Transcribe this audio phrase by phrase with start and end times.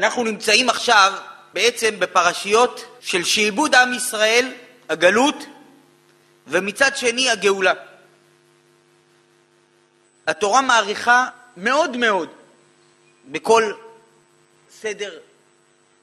[0.00, 1.12] אנחנו נמצאים עכשיו
[1.52, 4.52] בעצם בפרשיות של שעבוד עם ישראל,
[4.88, 5.34] הגלות,
[6.46, 7.72] ומצד שני הגאולה.
[10.26, 11.26] התורה מעריכה
[11.56, 12.28] מאוד מאוד
[13.26, 13.72] בכל
[14.80, 15.18] סדר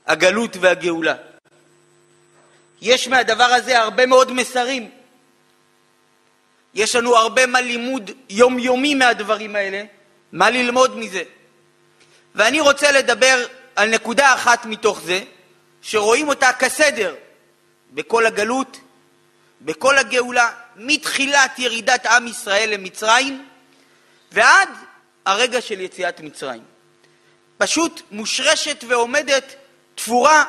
[0.07, 1.15] הגלות והגאולה.
[2.81, 4.91] יש מהדבר הזה הרבה מאוד מסרים.
[6.73, 9.83] יש לנו הרבה מה לימוד יומיומי מהדברים האלה,
[10.31, 11.23] מה ללמוד מזה.
[12.35, 13.45] ואני רוצה לדבר
[13.77, 15.23] על נקודה אחת מתוך זה,
[15.81, 17.15] שרואים אותה כסדר
[17.91, 18.77] בכל הגלות,
[19.61, 23.47] בכל הגאולה, מתחילת ירידת עם ישראל למצרים
[24.31, 24.69] ועד
[25.25, 26.63] הרגע של יציאת מצרים.
[27.57, 29.55] פשוט מושרשת ועומדת
[29.95, 30.43] תפורה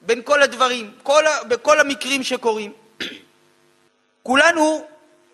[0.00, 2.72] בין כל הדברים, כל, בכל המקרים שקורים.
[4.22, 4.86] כולנו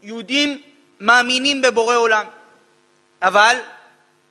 [0.03, 0.63] יהודים
[1.01, 2.27] מאמינים בבורא עולם,
[3.23, 3.57] אבל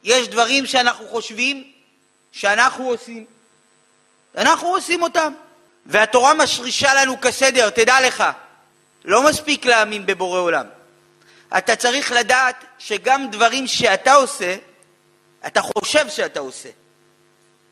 [0.04, 1.71] יש דברים שאנחנו חושבים
[2.32, 3.26] שאנחנו עושים.
[4.36, 5.34] אנחנו עושים אותם.
[5.86, 8.24] והתורה משרישה לנו כסדר, תדע לך,
[9.06, 10.66] לא מספיק להאמין בבורא עולם.
[11.58, 14.56] אתה צריך לדעת שגם דברים שאתה עושה,
[15.48, 16.70] אתה חושב שאתה עושה.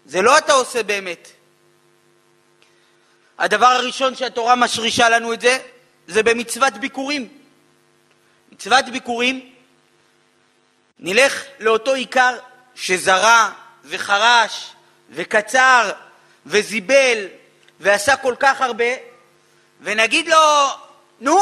[0.06, 1.28] זה לא אתה עושה באמת.
[3.39, 5.58] הדבר הראשון שהתורה משרישה לנו את זה,
[6.08, 7.28] זה במצוות ביקורים.
[8.52, 9.50] מצוות ביקורים,
[11.00, 12.38] נלך לאותו עיקר
[12.76, 13.50] שזרע
[13.90, 14.72] וחרש
[15.09, 15.92] וקצר
[16.45, 17.28] וזיבל
[17.80, 18.86] ועשה כל כך הרבה,
[19.82, 20.68] ונגיד לו,
[21.20, 21.40] נו,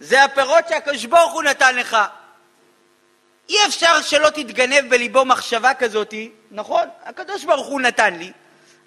[0.00, 1.96] זה הפירות שהקדוש ברוך הוא נתן לך.
[3.48, 6.14] אי אפשר שלא תתגנב בליבו מחשבה כזאת,
[6.50, 8.32] נכון, הקדוש ברוך הוא נתן לי,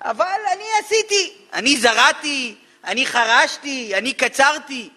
[0.02, 4.90] אבל אני עשיתי, אני זרעתי, אני חרשתי, אני קצרתי.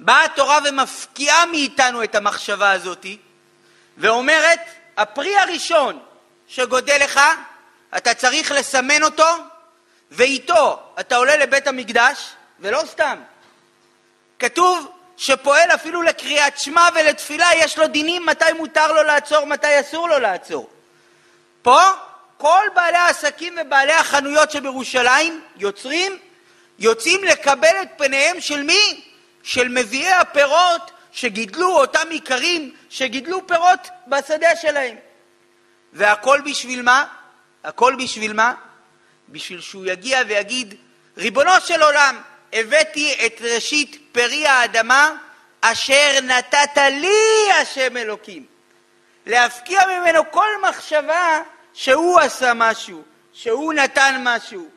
[0.00, 3.06] באה התורה ומפקיעה מאיתנו את המחשבה הזאת
[3.98, 4.60] ואומרת,
[4.96, 5.98] הפרי הראשון
[6.50, 7.20] שגודל לך,
[7.96, 9.28] אתה צריך לסמן אותו
[10.10, 13.18] ואיתו אתה עולה לבית המקדש, ולא סתם.
[14.38, 20.08] כתוב שפועל אפילו לקריאת שמע ולתפילה, יש לו דינים מתי מותר לו לעצור, מתי אסור
[20.08, 20.70] לו לעצור.
[21.62, 21.80] פה
[22.36, 26.18] כל בעלי העסקים ובעלי החנויות שבירושלים, יוצרים,
[26.78, 29.04] יוצאים לקבל את פניהם של מי?
[29.42, 34.96] של מביאי הפירות שגידלו אותם איכרים, שגידלו פירות בשדה שלהם.
[35.92, 37.04] והכל בשביל מה?
[37.64, 38.54] הכל בשביל מה?
[39.28, 40.74] בשביל שהוא יגיע ויגיד,
[41.16, 42.20] ריבונו של עולם,
[42.52, 45.12] הבאתי את ראשית פרי האדמה
[45.60, 48.46] אשר נתת לי השם אלוקים.
[49.26, 51.42] להפקיע ממנו כל מחשבה
[51.74, 53.02] שהוא עשה משהו,
[53.32, 54.68] שהוא נתן משהו.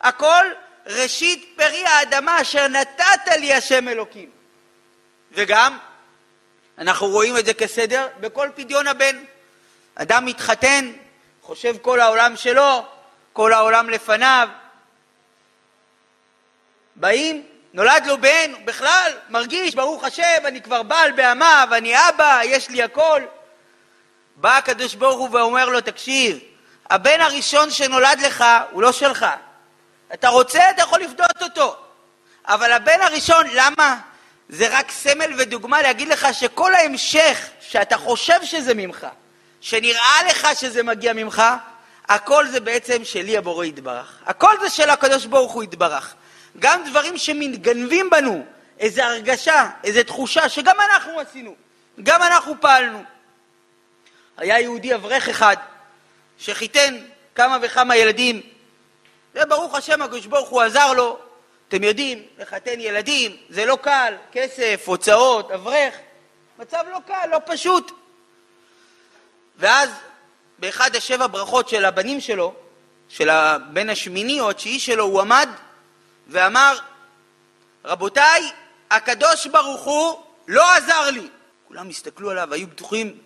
[0.00, 0.44] הכל
[0.86, 4.30] ראשית פרי האדמה אשר נתת לי השם אלוקים.
[5.32, 5.78] וגם,
[6.78, 9.24] אנחנו רואים את זה כסדר בכל פדיון הבן.
[9.94, 10.92] אדם מתחתן,
[11.42, 12.86] חושב כל העולם שלו,
[13.32, 14.48] כל העולם לפניו.
[16.96, 22.68] באים, נולד לו בן, בכלל מרגיש, ברוך השם, אני כבר בעל בעמיו, אני אבא, יש
[22.68, 23.22] לי הכל.
[24.36, 26.38] בא הקדוש ברוך הוא ואומר לו, תקשיב,
[26.90, 29.26] הבן הראשון שנולד לך הוא לא שלך.
[30.14, 31.76] אתה רוצה, אתה יכול לפדות אותו.
[32.46, 33.98] אבל הבן הראשון, למה?
[34.48, 39.06] זה רק סמל ודוגמה להגיד לך שכל ההמשך שאתה חושב שזה ממך,
[39.62, 41.42] שנראה לך שזה מגיע ממך,
[42.08, 44.18] הכל זה בעצם שלי הבורא יתברך.
[44.26, 46.14] הכל זה של הקדוש ברוך הוא יתברך.
[46.58, 48.46] גם דברים שמתגנבים בנו,
[48.78, 51.54] איזו הרגשה, איזו תחושה, שגם אנחנו עשינו,
[52.02, 53.04] גם אנחנו פעלנו.
[54.36, 55.56] היה יהודי אברך אחד
[56.38, 56.98] שחיתן
[57.34, 58.40] כמה וכמה ילדים,
[59.34, 61.18] וברוך השם הקדוש ברוך הוא עזר לו.
[61.68, 65.94] אתם יודעים, לחתן ילדים זה לא קל, כסף, הוצאות, אברך,
[66.58, 68.01] מצב לא קל, לא פשוט.
[69.62, 69.90] ואז
[70.58, 72.54] באחד השבע ברכות של הבנים שלו,
[73.08, 75.48] של הבן השמיני או התשיעי שלו, הוא עמד
[76.28, 76.78] ואמר,
[77.84, 78.50] רבותיי,
[78.90, 81.28] הקדוש ברוך הוא לא עזר לי.
[81.68, 83.18] כולם הסתכלו עליו, היו בטוחים,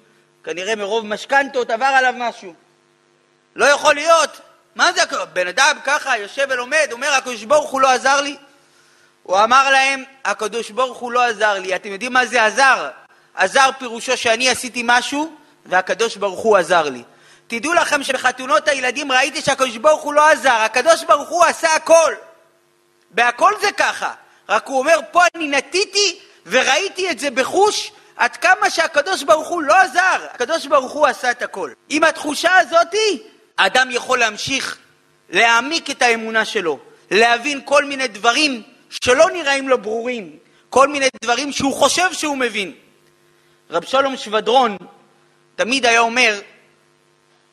[0.45, 2.55] כנראה מרוב משכנתות עבר עליו משהו.
[3.55, 4.41] לא יכול להיות.
[4.75, 5.01] מה זה,
[5.33, 8.37] בן אדם ככה יושב ולומד, אומר, הקדוש ברוך הוא לא עזר לי?
[9.23, 11.77] הוא אמר להם, הקדוש ברוך הוא לא עזר לי.
[11.77, 12.91] אתם יודעים מה זה עזר?
[13.35, 15.37] עזר פירושו שאני עשיתי משהו
[15.69, 17.03] והקדוש ברוך הוא עזר לי.
[17.47, 22.15] תדעו לכם שבחתונות הילדים ראיתי שהקדוש ברוך הוא לא עזר, הקדוש ברוך הוא עשה הכל.
[23.11, 24.13] בהכל זה ככה.
[24.49, 29.63] רק הוא אומר, פה אני נטיתי וראיתי את זה בחוש עד כמה שהקדוש ברוך הוא
[29.63, 31.71] לא עזר, הקדוש ברוך הוא עשה את הכל.
[31.89, 33.23] עם התחושה הזאתי,
[33.59, 34.79] האדם יכול להמשיך
[35.31, 36.79] להעמיק את האמונה שלו,
[37.11, 40.37] להבין כל מיני דברים שלא נראים לו ברורים,
[40.69, 42.73] כל מיני דברים שהוא חושב שהוא מבין.
[43.71, 44.77] רב שלום שבדרון
[45.57, 46.41] תמיד היה אומר,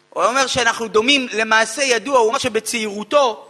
[0.10, 3.48] הוא אומר שאנחנו דומים למעשה ידוע, הוא אומר שבצעירותו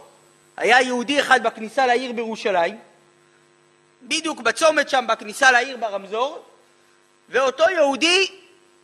[0.56, 2.78] היה יהודי אחד בכניסה לעיר בירושלים,
[4.02, 6.44] בדיוק בצומת שם בכניסה לעיר ברמזור,
[7.28, 8.30] ואותו יהודי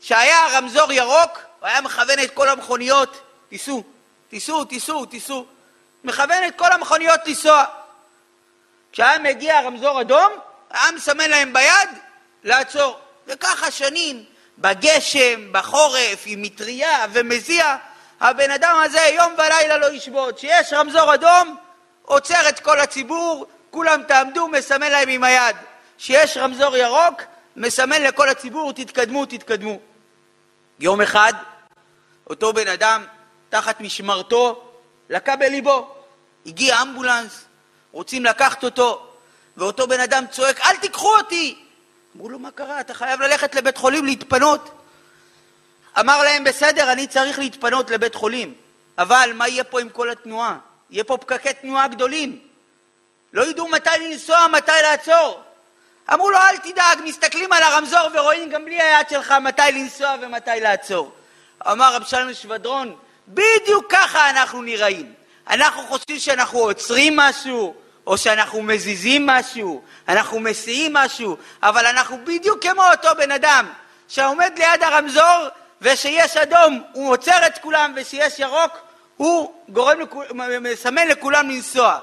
[0.01, 3.83] שהיה רמזור ירוק, הוא היה מכוון את כל המכוניות, תיסעו,
[4.29, 5.47] תיסעו, תיסעו, תיסעו,
[6.05, 7.65] מכוון את כל המכוניות לנסוע.
[8.93, 10.33] כשהיה מגיע רמזור אדום,
[10.71, 11.89] היה מסמן להם ביד
[12.45, 12.99] לעצור.
[13.27, 14.25] וככה שנים,
[14.61, 17.77] בגשם, בחורף, עם מטריה ומזיע,
[18.21, 20.37] הבן אדם הזה יום ולילה לא ישבות.
[20.37, 21.57] כשיש רמזור אדום,
[22.03, 25.57] עוצר את כל הציבור, כולם תעמדו, מסמן להם עם היד.
[25.99, 27.23] כשיש רמזור ירוק,
[27.57, 29.79] מסמן לכל הציבור, תתקדמו, תתקדמו.
[30.81, 31.33] יום אחד,
[32.31, 33.05] אותו בן אדם,
[33.49, 34.71] תחת משמרתו,
[35.11, 35.95] לקה בליבו.
[36.47, 37.45] הגיע אמבולנס,
[37.93, 39.07] רוצים לקחת אותו,
[39.57, 41.70] ואותו בן אדם צועק, אל תיקחו אותי!
[42.17, 42.81] אמרו לו, מה קרה?
[42.81, 44.71] אתה חייב ללכת לבית חולים להתפנות.
[46.01, 48.55] אמר להם, בסדר, אני צריך להתפנות לבית חולים,
[48.99, 50.59] אבל מה יהיה פה עם כל התנועה?
[50.91, 52.39] יהיה פה פקקי תנועה גדולים.
[53.33, 55.43] לא ידעו מתי לנסוע, מתי לעצור.
[56.13, 60.61] אמרו לו, אל תדאג, מסתכלים על הרמזור ורואים גם בלי היד שלך מתי לנסוע ומתי
[60.61, 61.13] לעצור.
[61.71, 62.97] אמר רב שלום שבדרון,
[63.29, 65.13] בדיוק ככה אנחנו נראים.
[65.51, 67.75] אנחנו חושבים שאנחנו עוצרים משהו,
[68.07, 73.67] או שאנחנו מזיזים משהו, אנחנו מסיעים משהו, אבל אנחנו בדיוק כמו אותו בן אדם
[74.09, 75.49] שעומד ליד הרמזור
[75.81, 78.73] ושיש אדום הוא עוצר את כולם ושיש ירוק
[79.17, 79.99] הוא גורם,
[80.61, 81.99] מסמן לכולם לנסוע.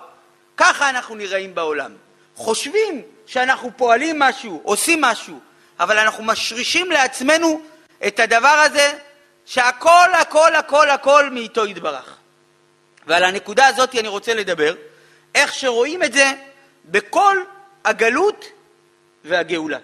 [0.57, 1.91] ככה אנחנו נראים בעולם.
[2.35, 5.39] חושבים שאנחנו פועלים משהו, עושים משהו,
[5.79, 7.61] אבל אנחנו משרישים לעצמנו
[8.07, 8.93] את הדבר הזה
[9.45, 12.17] שהכל, הכל, הכל, הכל מאיתו יתברך.
[13.07, 14.73] ועל הנקודה הזאת אני רוצה לדבר,
[15.35, 16.31] איך שרואים את זה
[16.85, 17.37] בכל
[17.85, 18.45] הגלות
[19.23, 19.79] והגאולה.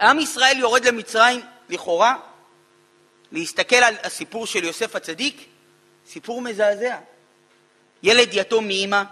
[0.00, 2.16] עם ישראל יורד למצרים, לכאורה,
[3.32, 5.46] להסתכל על הסיפור של יוסף הצדיק,
[6.06, 6.96] סיפור מזעזע.
[8.02, 9.02] ילד יתום מאימא,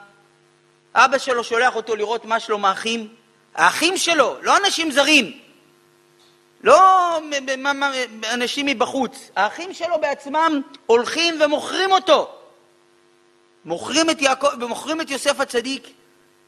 [0.95, 3.15] אבא שלו שולח אותו לראות מה שלום האחים,
[3.55, 5.39] האחים שלו, לא אנשים זרים,
[6.63, 7.19] לא
[8.33, 12.42] אנשים מבחוץ, האחים שלו בעצמם הולכים ומוכרים אותו.
[13.65, 15.89] מוכרים את, יעקב, ומוכרים את יוסף הצדיק,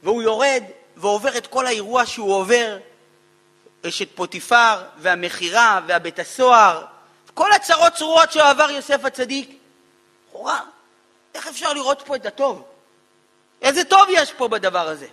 [0.03, 0.63] והוא יורד
[0.97, 2.79] ועובר את כל האירוע שהוא עובר,
[3.89, 6.85] אשת פוטיפר, והמכירה, והבית הסוהר,
[7.35, 9.51] כל הצרות צרורות שעבר יוסף הצדיק.
[10.29, 10.61] לכאורה,
[11.35, 12.63] איך אפשר לראות פה את הטוב?
[13.63, 15.07] איזה טוב יש פה בדבר הזה?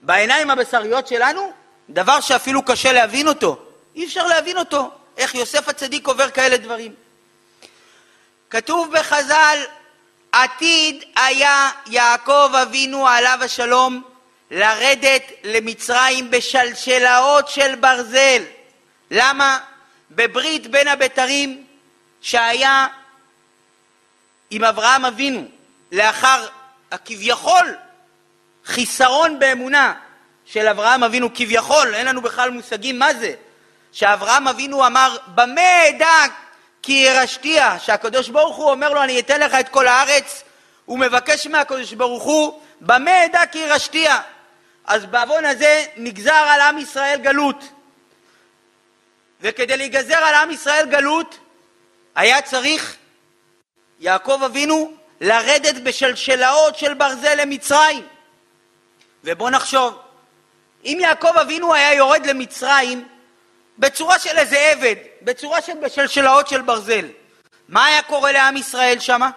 [0.00, 1.52] בעיניים הבשריות שלנו,
[1.90, 3.58] דבר שאפילו קשה להבין אותו.
[3.94, 6.94] אי אפשר להבין אותו, איך יוסף הצדיק עובר כאלה דברים.
[8.50, 9.58] כתוב בחז"ל,
[10.42, 14.02] עתיד היה יעקב אבינו עליו השלום
[14.50, 18.42] לרדת למצרים בשלשלאות של ברזל.
[19.10, 19.58] למה?
[20.10, 21.64] בברית בין הבתרים
[22.22, 22.86] שהיה
[24.50, 25.44] עם אברהם אבינו
[25.92, 26.46] לאחר
[26.90, 27.76] הכביכול
[28.64, 29.94] חיסרון באמונה
[30.46, 33.34] של אברהם אבינו כביכול, אין לנו בכלל מושגים מה זה,
[33.92, 36.24] שאברהם אבינו אמר במה אדע
[36.82, 40.44] כי ירשתיה, שהקדוש ברוך הוא אומר לו אני אתן לך את כל הארץ,
[40.84, 44.20] הוא מבקש מהקדוש ברוך הוא במה אדע כי ירשתיה.
[44.84, 47.64] אז בעוון הזה נגזר על עם ישראל גלות.
[49.40, 51.38] וכדי להיגזר על עם ישראל גלות,
[52.14, 52.96] היה צריך
[54.00, 58.06] יעקב אבינו לרדת בשלשלאות של ברזל למצרים.
[59.24, 59.98] ובואו נחשוב,
[60.84, 63.08] אם יעקב אבינו היה יורד למצרים
[63.78, 67.06] בצורה של איזה עבד, בצורה של בשלשלאות של ברזל,
[67.68, 69.30] מה היה קורה לעם ישראל שמה?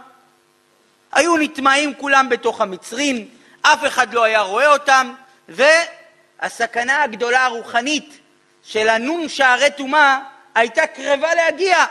[1.11, 3.29] היו נטמעים כולם בתוך המצרים,
[3.61, 5.13] אף אחד לא היה רואה אותם,
[5.49, 8.19] והסכנה הגדולה הרוחנית
[8.63, 10.19] של הנון שערי טומאה
[10.55, 11.85] הייתה קרבה להגיע.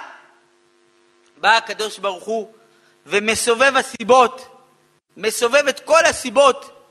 [1.36, 2.52] בא הקדוש ברוך הוא
[3.06, 4.56] ומסובב הסיבות,
[5.16, 6.86] מסובב את כל הסיבות,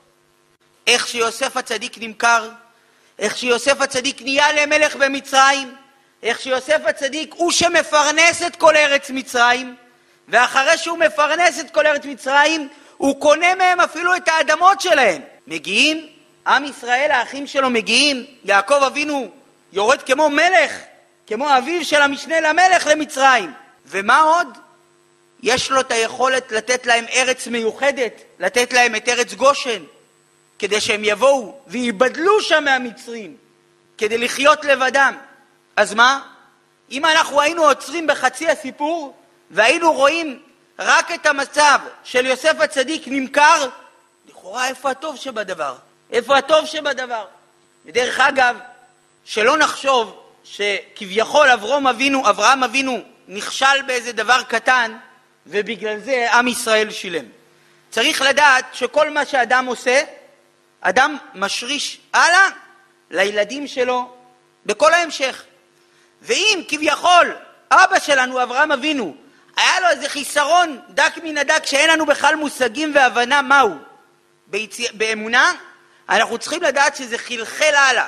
[0.86, 2.50] איך שיוסף הצדיק נמכר,
[3.20, 5.74] איך שיוסף הצדיק נהיה למלך במצרים,
[6.22, 9.74] איך שיוסף הצדיק הוא שמפרנס את כל ארץ מצרים,
[10.28, 15.22] ואחרי שהוא מפרנס את כל ארץ מצרים, הוא קונה מהם אפילו את האדמות שלהם.
[15.46, 16.06] מגיעים,
[16.46, 19.28] עם ישראל, האחים שלו מגיעים, יעקב אבינו
[19.72, 20.72] יורד כמו מלך,
[21.26, 23.52] כמו אביו של המשנה למלך למצרים.
[23.86, 24.58] ומה עוד?
[25.42, 29.82] יש לו את היכולת לתת להם ארץ מיוחדת, לתת להם את ארץ גושן,
[30.60, 33.36] כדי שהם יבואו וייבדלו שם מהמצרים,
[33.98, 35.16] כדי לחיות לבדם.
[35.76, 36.20] אז מה?
[36.90, 39.16] אם אנחנו היינו עוצרים בחצי הסיפור
[39.50, 40.42] והיינו רואים
[40.78, 43.68] רק את המצב של יוסף הצדיק נמכר,
[44.28, 45.74] לכאורה איפה הטוב שבדבר?
[46.12, 47.24] איפה הטוב שבדבר?
[47.86, 48.56] ודרך אגב,
[49.24, 54.96] שלא נחשוב שכביכול אברהם אבינו, אברהם אבינו נכשל באיזה דבר קטן,
[55.46, 57.24] ובגלל זה עם ישראל שילם.
[57.90, 60.02] צריך לדעת שכל מה שאדם עושה,
[60.80, 62.48] אדם משריש הלאה
[63.10, 64.16] לילדים שלו
[64.66, 65.44] בכל ההמשך.
[66.22, 67.36] ואם כביכול
[67.70, 69.16] אבא שלנו, אברהם אבינו,
[69.56, 73.70] היה לו איזה חיסרון דק מן הדק שאין לנו בכלל מושגים והבנה מהו
[74.46, 74.78] ביצ...
[74.94, 75.52] באמונה,
[76.08, 78.06] אנחנו צריכים לדעת שזה חלחל הלאה.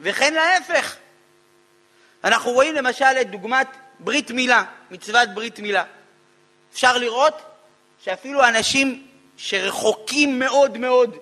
[0.00, 0.96] וכן להפך.
[2.24, 3.66] אנחנו רואים למשל את דוגמת
[3.98, 5.84] ברית מילה, מצוות ברית מילה.
[6.72, 7.42] אפשר לראות
[8.04, 9.06] שאפילו אנשים
[9.36, 11.16] שרחוקים מאוד מאוד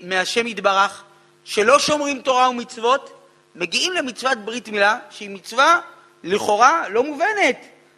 [0.00, 1.02] מהשם יתברך,
[1.44, 3.20] שלא שומרים תורה ומצוות,
[3.54, 5.80] מגיעים למצוות ברית מילה, שהיא מצווה
[6.22, 7.56] לכאורה לא מובנת.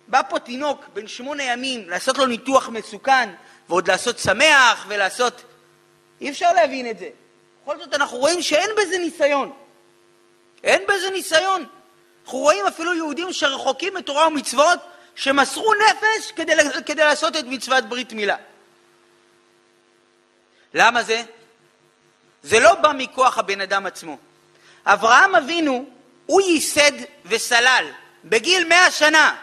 [0.08, 3.28] בא פה תינוק בן שמונה ימים לעשות לו ניתוח מסוכן,
[3.68, 5.42] ועוד לעשות שמח ולעשות...
[6.20, 7.08] אי אפשר להבין את זה.
[7.62, 9.52] בכל זאת אנחנו רואים שאין בזה ניסיון.
[10.64, 11.64] אין בזה ניסיון.
[12.24, 14.78] אנחנו רואים אפילו יהודים שרחוקים מתורה ומצוות,
[15.14, 16.52] שמסרו נפש כדי,
[16.86, 18.36] כדי לעשות את מצוות ברית מילה.
[20.74, 21.22] למה זה?
[22.46, 24.16] זה לא בא מכוח הבן אדם עצמו.
[24.86, 25.84] אברהם אבינו,
[26.26, 26.92] הוא ייסד
[27.24, 27.86] וסלל
[28.24, 29.36] בגיל מאה שנה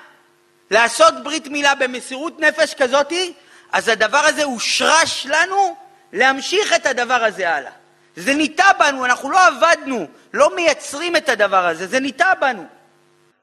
[0.72, 3.34] לעשות ברית מילה במסירות נפש כזאתי,
[3.72, 5.76] אז הדבר הזה הושרש לנו
[6.14, 7.72] להמשיך את הדבר הזה הלאה.
[8.16, 12.66] זה ניטע בנו, אנחנו לא עבדנו, לא מייצרים את הדבר הזה, זה ניטע בנו.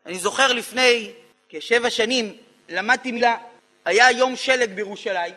[0.06, 1.10] אני זוכר לפני
[1.48, 2.36] כשבע שנים
[2.68, 3.36] למדתי מילה,
[3.84, 5.34] היה יום שלג בירושלים,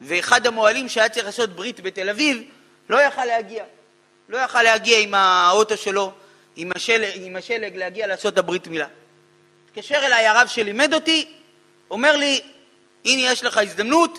[0.00, 2.42] ואחד המוהלים שהיה צריך לעשות ברית בתל אביב
[2.88, 3.64] לא יכל להגיע.
[4.28, 6.12] לא יכל להגיע עם האוטו שלו,
[6.56, 8.86] עם השלג, עם השלג להגיע לעשות את הברית מילה.
[9.68, 11.32] התקשר אליי הרב שלימד אותי,
[11.90, 12.40] אומר לי,
[13.04, 14.18] הנה יש לך הזדמנות,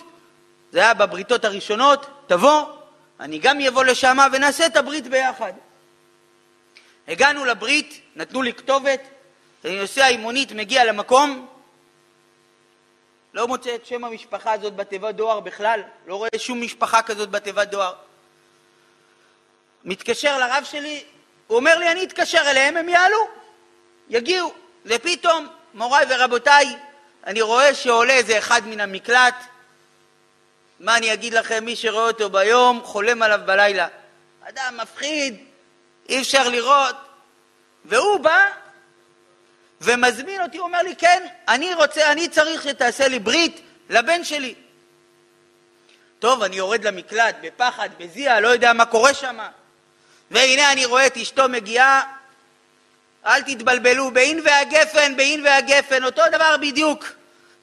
[0.72, 2.62] זה היה בבריתות הראשונות, תבוא,
[3.20, 5.52] אני גם אבוא לשם ונעשה את הברית ביחד.
[7.08, 9.00] הגענו לברית, נתנו לי כתובת,
[9.64, 11.46] אני נוסע עם מונית, מגיע למקום,
[13.34, 17.68] לא מוצא את שם המשפחה הזאת בתיבת דואר בכלל, לא רואה שום משפחה כזאת בתיבת
[17.68, 17.94] דואר.
[19.86, 21.04] מתקשר לרב שלי,
[21.46, 23.28] הוא אומר לי, אני אתקשר אליהם, הם יעלו,
[24.08, 24.52] יגיעו.
[24.86, 26.76] ופתאום, מוריי ורבותיי,
[27.26, 29.34] אני רואה שעולה איזה אחד מן המקלט,
[30.80, 33.88] מה אני אגיד לכם, מי שרואה אותו ביום, חולם עליו בלילה.
[34.48, 35.44] אדם מפחיד,
[36.08, 36.96] אי אפשר לראות.
[37.84, 38.46] והוא בא
[39.80, 44.54] ומזמין אותי, הוא אומר לי, כן, אני רוצה, אני צריך שתעשה לי ברית לבן שלי.
[46.18, 49.38] טוב, אני יורד למקלט בפחד, בזיע, לא יודע מה קורה שם.
[50.30, 52.02] והנה אני רואה את אשתו מגיעה,
[53.26, 57.04] אל תתבלבלו, בעין והגפן, בעין והגפן, אותו דבר בדיוק.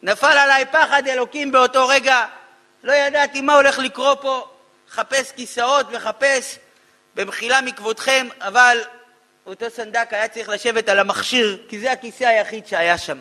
[0.04, 2.26] נפל עליי פחד אלוקים באותו רגע,
[2.84, 4.48] לא ידעתי מה הולך לקרות פה,
[4.90, 6.58] חפש כיסאות וחפש
[7.16, 8.82] במחילה מכבודכם, אבל
[9.46, 13.20] אותו סנדק היה צריך לשבת על המכשיר, כי זה הכיסא היחיד שהיה שם.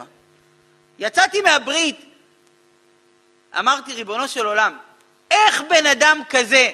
[0.99, 2.01] יצאתי מהברית,
[3.59, 4.79] אמרתי, ריבונו של עולם,
[5.31, 6.71] איך בן אדם כזה,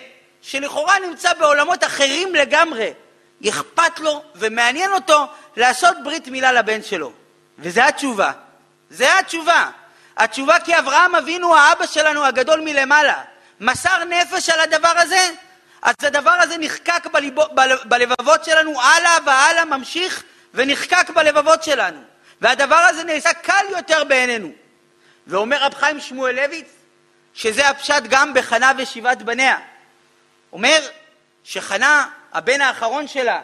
[0.48, 2.92] שלכאורה נמצא בעולמות אחרים לגמרי,
[3.48, 5.26] אכפת לו ומעניין אותו
[5.56, 7.12] לעשות ברית מילה לבן שלו?
[7.58, 8.32] וזו התשובה.
[8.90, 9.70] זו התשובה.
[10.16, 13.22] התשובה כי אברהם אבינו, האבא שלנו הגדול מלמעלה,
[13.60, 15.30] מסר נפש על הדבר הזה,
[15.82, 17.44] אז הדבר הזה נחקק בליבו,
[17.84, 20.22] בלבבות שלנו הלאה והלאה, ממשיך
[20.54, 22.00] ונחקק בלבבות שלנו.
[22.40, 24.50] והדבר הזה נעשה קל יותר בעינינו.
[25.26, 26.68] ואומר רב חיים שמואלביץ,
[27.34, 29.58] שזה הפשט גם בחנה ושבעת בניה.
[30.52, 30.78] אומר
[31.44, 33.40] שחנה, הבן האחרון שלה,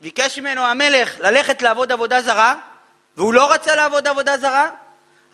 [0.00, 2.54] ביקש ממנו המלך ללכת לעבוד עבודה זרה,
[3.16, 4.70] והוא לא רצה לעבוד עבודה זרה,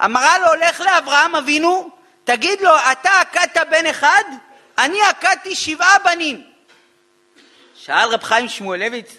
[0.05, 1.91] אמרה לו, לך לאברהם אבינו,
[2.25, 4.23] תגיד לו, אתה הכת בן אחד,
[4.79, 6.45] אני הכתי שבעה בנים.
[7.75, 9.17] שאל רב חיים שמואלביץ,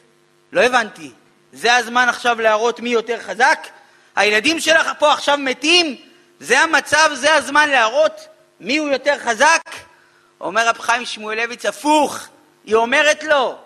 [0.51, 1.11] לא הבנתי,
[1.53, 3.67] זה הזמן עכשיו להראות מי יותר חזק?
[4.15, 5.95] הילדים שלך פה עכשיו מתים?
[6.39, 8.27] זה המצב, זה הזמן להראות
[8.59, 9.61] מי הוא יותר חזק?
[10.45, 12.19] אומר רב חיים שמואלביץ, הפוך,
[12.63, 13.57] היא אומרת לו,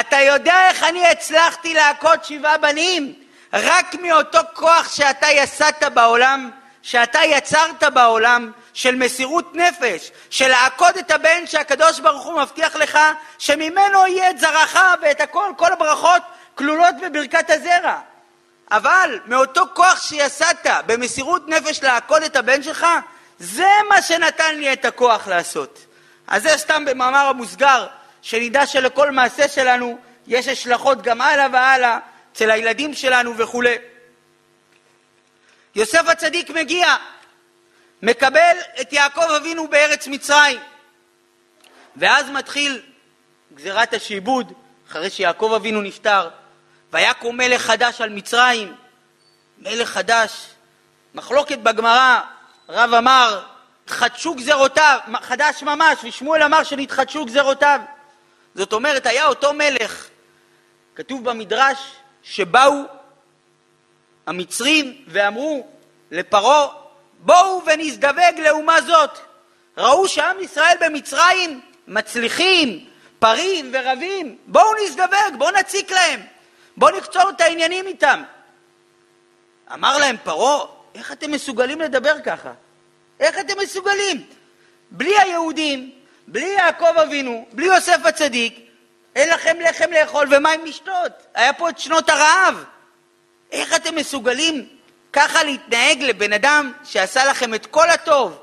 [0.00, 3.14] אתה יודע איך אני הצלחתי להכות שבעה בנים?
[3.52, 6.50] רק מאותו כוח שאתה יסדת בעולם,
[6.82, 12.98] שאתה יצרת בעולם, של מסירות נפש, של לעקוד את הבן שהקדוש ברוך הוא מבטיח לך
[13.38, 16.22] שממנו יהיה את זרעך ואת הכל, כל הברכות
[16.54, 17.98] כלולות בברכת הזרע.
[18.70, 22.86] אבל מאותו כוח שיסדת במסירות נפש לעקוד את הבן שלך,
[23.38, 25.78] זה מה שנתן לי את הכוח לעשות.
[26.26, 27.86] אז זה סתם במאמר המוסגר,
[28.22, 31.98] שנדע שלכל מעשה שלנו יש השלכות גם הלאה והלאה
[32.32, 33.76] אצל הילדים שלנו וכולי.
[35.74, 36.94] יוסף הצדיק מגיע,
[38.02, 40.60] מקבל את יעקב אבינו בארץ מצרים,
[41.96, 42.82] ואז מתחיל
[43.54, 44.52] גזירת השעבוד,
[44.90, 46.28] אחרי שיעקב אבינו נפטר,
[46.92, 48.74] ויקום מלך חדש על מצרים,
[49.58, 50.46] מלך חדש,
[51.14, 52.20] מחלוקת בגמרא,
[52.68, 53.42] רב אמר,
[53.86, 57.80] התחדשו גזרותיו, חדש ממש, ושמואל אמר שנתחדשו גזרותיו.
[58.54, 60.08] זאת אומרת, היה אותו מלך,
[60.94, 62.72] כתוב במדרש, שבאו
[64.26, 65.66] המצרים ואמרו
[66.10, 66.68] לפרעה,
[67.18, 69.18] בואו ונזדווג לאומה זאת.
[69.76, 72.86] ראו שעם ישראל במצרים מצליחים,
[73.18, 76.20] פרים ורבים, בואו נזדווג, בואו נציק להם,
[76.76, 78.22] בואו נקצור את העניינים איתם.
[79.72, 82.52] אמר להם פרעה, איך אתם מסוגלים לדבר ככה?
[83.20, 84.26] איך אתם מסוגלים?
[84.90, 85.90] בלי היהודים,
[86.26, 88.60] בלי יעקב אבינו, בלי יוסף הצדיק,
[89.16, 91.12] אין לכם לחם לאכול ומים לשתות.
[91.34, 92.64] היה פה את שנות הרעב.
[93.52, 94.68] איך אתם מסוגלים
[95.12, 98.38] ככה להתנהג לבן אדם שעשה לכם את כל הטוב,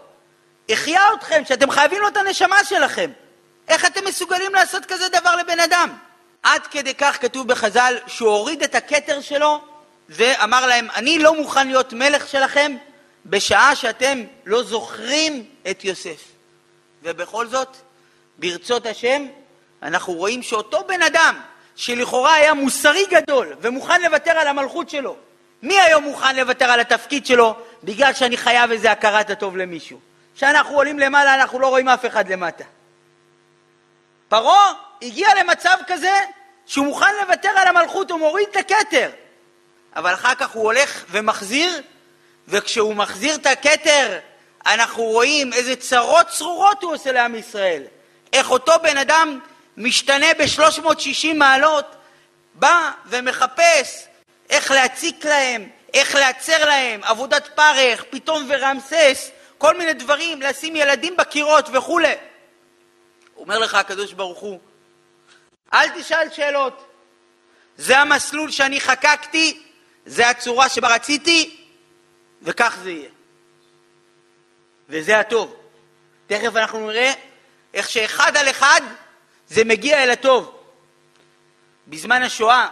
[0.69, 3.11] החיה אתכם, שאתם חייבים לו את הנשמה שלכם?
[3.67, 5.89] איך אתם מסוגלים לעשות כזה דבר לבן אדם?
[6.43, 9.61] עד כדי כך כתוב בחז"ל שהוא הוריד את הכתר שלו
[10.09, 12.75] ואמר להם, אני לא מוכן להיות מלך שלכם
[13.25, 16.23] בשעה שאתם לא זוכרים את יוסף.
[17.03, 17.77] ובכל זאת,
[18.37, 19.25] ברצות השם,
[19.83, 21.39] אנחנו רואים שאותו בן אדם,
[21.75, 25.15] שלכאורה היה מוסרי גדול ומוכן לוותר על המלכות שלו,
[25.63, 29.99] מי היום מוכן לוותר על התפקיד שלו בגלל שאני חייב איזה הכרת הטוב למישהו?
[30.35, 32.63] כשאנחנו עולים למעלה אנחנו לא רואים אף אחד למטה.
[34.29, 36.19] פרעה הגיע למצב כזה
[36.65, 39.09] שהוא מוכן לוותר על המלכות, הוא מוריד את הכתר.
[39.95, 41.81] אבל אחר כך הוא הולך ומחזיר,
[42.47, 44.19] וכשהוא מחזיר את הכתר,
[44.65, 47.83] אנחנו רואים איזה צרות צרורות הוא עושה לעם ישראל.
[48.33, 49.39] איך אותו בן אדם
[49.77, 51.85] משתנה ב-360 מעלות,
[52.53, 54.05] בא ומחפש
[54.49, 61.17] איך להציק להם, איך להצר להם, עבודת פרך, פתאום ורמסס, כל מיני דברים, לשים ילדים
[61.17, 62.13] בקירות וכולי.
[63.37, 64.59] אומר לך הקדוש ברוך הוא,
[65.73, 66.85] אל תשאל שאלות.
[67.77, 69.63] זה המסלול שאני חקקתי,
[70.05, 71.62] זה הצורה שבה רציתי,
[72.43, 73.09] וכך זה יהיה.
[74.89, 75.55] וזה הטוב.
[76.27, 77.13] תכף אנחנו נראה
[77.73, 78.81] איך שאחד על אחד
[79.47, 80.59] זה מגיע אל הטוב.
[81.87, 82.67] בזמן השואה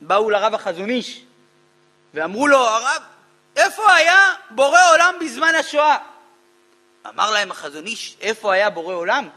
[0.00, 1.24] באו לרב החזון איש
[2.14, 3.02] ואמרו לו, הרב,
[3.56, 5.98] איפה היה בורא עולם בזמן השואה?
[7.08, 9.28] אמר להם החזון איש, איפה היה בורא עולם?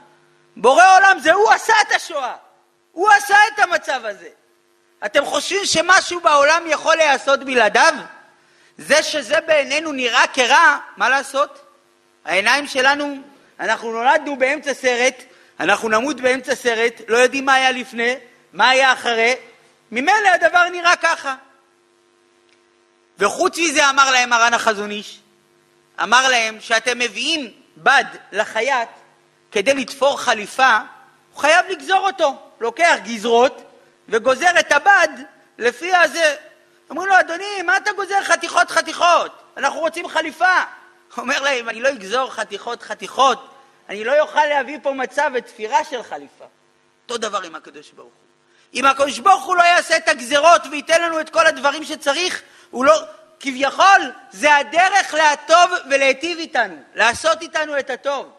[0.58, 2.36] בורא עולם זה הוא עשה את השואה,
[2.92, 4.30] הוא עשה את המצב הזה.
[5.06, 7.94] אתם חושבים שמשהו בעולם יכול להיעשות בלעדיו?
[8.78, 11.62] זה שזה בעינינו נראה כרע, מה לעשות?
[12.26, 13.16] העיניים שלנו,
[13.60, 15.24] אנחנו נולדנו באמצע סרט,
[15.60, 18.16] אנחנו נמות באמצע סרט, לא יודעים מה היה לפני,
[18.54, 19.36] מה היה אחרי,
[19.92, 21.36] ממילא הדבר נראה ככה.
[23.20, 25.20] וחוץ מזה אמר להם מרן החזון איש,
[26.04, 28.90] אמר להם שאתם מביאים בד לחייט
[29.52, 30.78] כדי לתפור חליפה,
[31.34, 32.52] הוא חייב לגזור אותו.
[32.60, 33.62] לוקח גזרות
[34.10, 35.10] וגוזר את הבד
[35.58, 36.36] לפי הזה.
[36.92, 39.44] אומרים לו, אדוני, מה אתה גוזר חתיכות חתיכות?
[39.58, 40.58] אנחנו רוצים חליפה.
[41.18, 43.50] אומר להם, אני לא אגזור חתיכות חתיכות,
[43.90, 46.46] אני לא אוכל להביא פה מצב ותפירה של חליפה.
[47.04, 48.22] אותו דבר עם הקדוש ברוך הוא.
[48.74, 52.86] אם הקדוש ברוך הוא לא יעשה את הגזרות וייתן לנו את כל הדברים שצריך, הוא
[52.86, 53.02] לא,
[53.40, 58.32] כביכול זה הדרך להטוב ולהיטיב איתנו, לעשות איתנו את הטוב.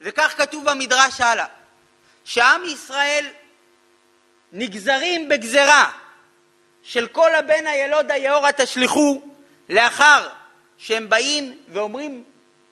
[0.00, 1.46] וכך כתוב במדרש הלאה,
[2.24, 3.26] שעם ישראל
[4.52, 5.90] נגזרים בגזרה
[6.86, 9.22] של כל הבן הילוד היאורה תשליכו
[9.68, 10.28] לאחר
[10.78, 12.24] שהם באים ואומרים,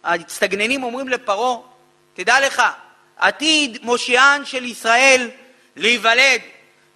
[0.05, 1.57] הצטגננים אומרים לפרעה,
[2.15, 2.63] תדע לך,
[3.17, 5.31] עתיד מושיען של ישראל
[5.77, 6.41] להיוולד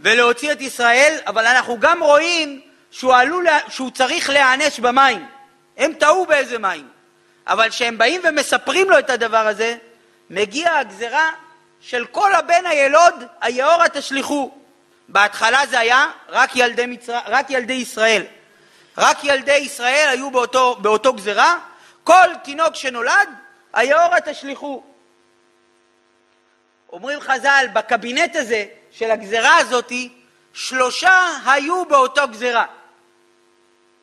[0.01, 5.27] ולהוציא את ישראל, אבל אנחנו גם רואים שהוא, עלול, שהוא צריך להיענש במים.
[5.77, 6.89] הם טעו באיזה מים.
[7.47, 9.77] אבל כשהם באים ומספרים לו את הדבר הזה,
[10.31, 11.31] מגיעה הגזרה
[11.81, 14.58] של כל הבן הילוד היאורה תשליכו.
[15.09, 17.19] בהתחלה זה היה רק ילדי, מצר...
[17.27, 18.23] רק ילדי ישראל.
[18.99, 21.59] רק ילדי ישראל היו באותו, באותו גזרה,
[22.05, 23.29] כל תינוק שנולד,
[23.73, 24.83] היאורה תשליכו.
[26.93, 30.13] אומרים חז"ל, בקבינט הזה של הגזרה הזאתי,
[30.53, 32.65] שלושה היו באותו גזרה.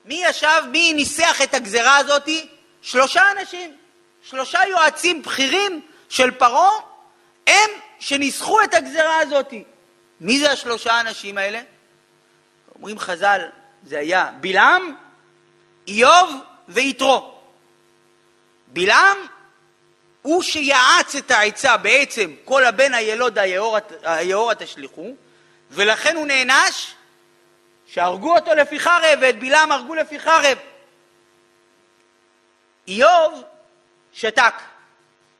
[0.05, 2.47] מי ישב, מי ניסח את הגזרה הזאתי?
[2.81, 3.77] שלושה אנשים,
[4.23, 6.71] שלושה יועצים בכירים של פרעה,
[7.47, 9.63] הם שניסחו את הגזרה הזאתי.
[10.21, 11.61] מי זה השלושה האנשים האלה?
[12.75, 13.41] אומרים חז"ל,
[13.83, 14.95] זה היה בלעם,
[15.87, 16.35] איוב
[16.67, 17.35] ויתרו.
[18.67, 19.17] בלעם
[20.21, 23.37] הוא שיעץ את העצה בעצם כל הבן הילוד
[24.03, 25.15] היאורה תשליכו
[25.71, 26.93] ולכן הוא נענש
[27.87, 30.57] שהרגו אותו לפי חרב ואת בלעם הרגו לפי חרב.
[32.87, 33.43] איוב
[34.13, 34.53] שתק,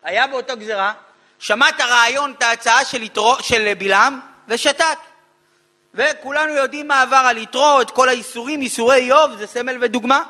[0.04, 0.94] היה באותו גזרה,
[1.40, 4.98] שמע את הרעיון, את ההצעה של, יתרו, של בלעם ושתק.
[5.94, 10.24] וכולנו יודעים מה עבר על יתרו, את כל האיסורים, איסורי איוב, זה סמל ודוגמה.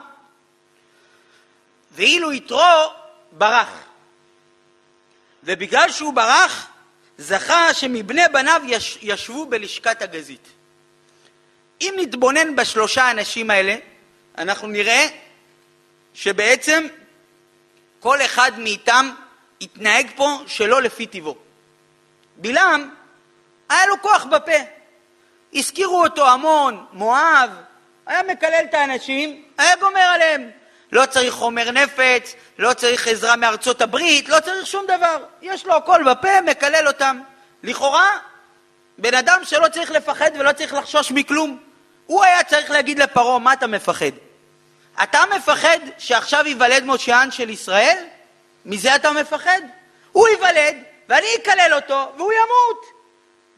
[1.92, 2.94] ואילו יתרו
[3.32, 3.70] ברח.
[5.44, 6.68] ובגלל שהוא ברח,
[7.18, 10.48] זכה שמבני בניו יש, ישבו בלשכת הגזית.
[11.82, 13.76] אם נתבונן בשלושה האנשים האלה,
[14.38, 15.08] אנחנו נראה
[16.14, 16.88] שבעצם
[18.00, 19.12] כל אחד מאיתם
[19.62, 21.38] התנהג פה שלא לפי טיבו.
[22.38, 22.90] בלעם,
[23.70, 24.58] היה לו כוח בפה.
[25.54, 27.50] הזכירו אותו המון, מואב,
[28.06, 30.50] היה מקלל את האנשים, היה גומר עליהם.
[30.92, 35.24] לא צריך חומר נפץ, לא צריך עזרה מארצות הברית, לא צריך שום דבר.
[35.42, 37.22] יש לו הכל בפה, מקלל אותם.
[37.64, 38.10] לכאורה,
[38.98, 41.60] בן אדם שלא צריך לפחד ולא צריך לחשוש מכלום.
[42.06, 44.12] הוא היה צריך להגיד לפרעה, מה אתה מפחד?
[45.04, 47.98] אתה מפחד שעכשיו ייוולד מושיען של ישראל?
[48.66, 49.62] מזה אתה מפחד?
[50.12, 50.76] הוא ייוולד,
[51.10, 52.95] ואני אקלל אותו, והוא ימות.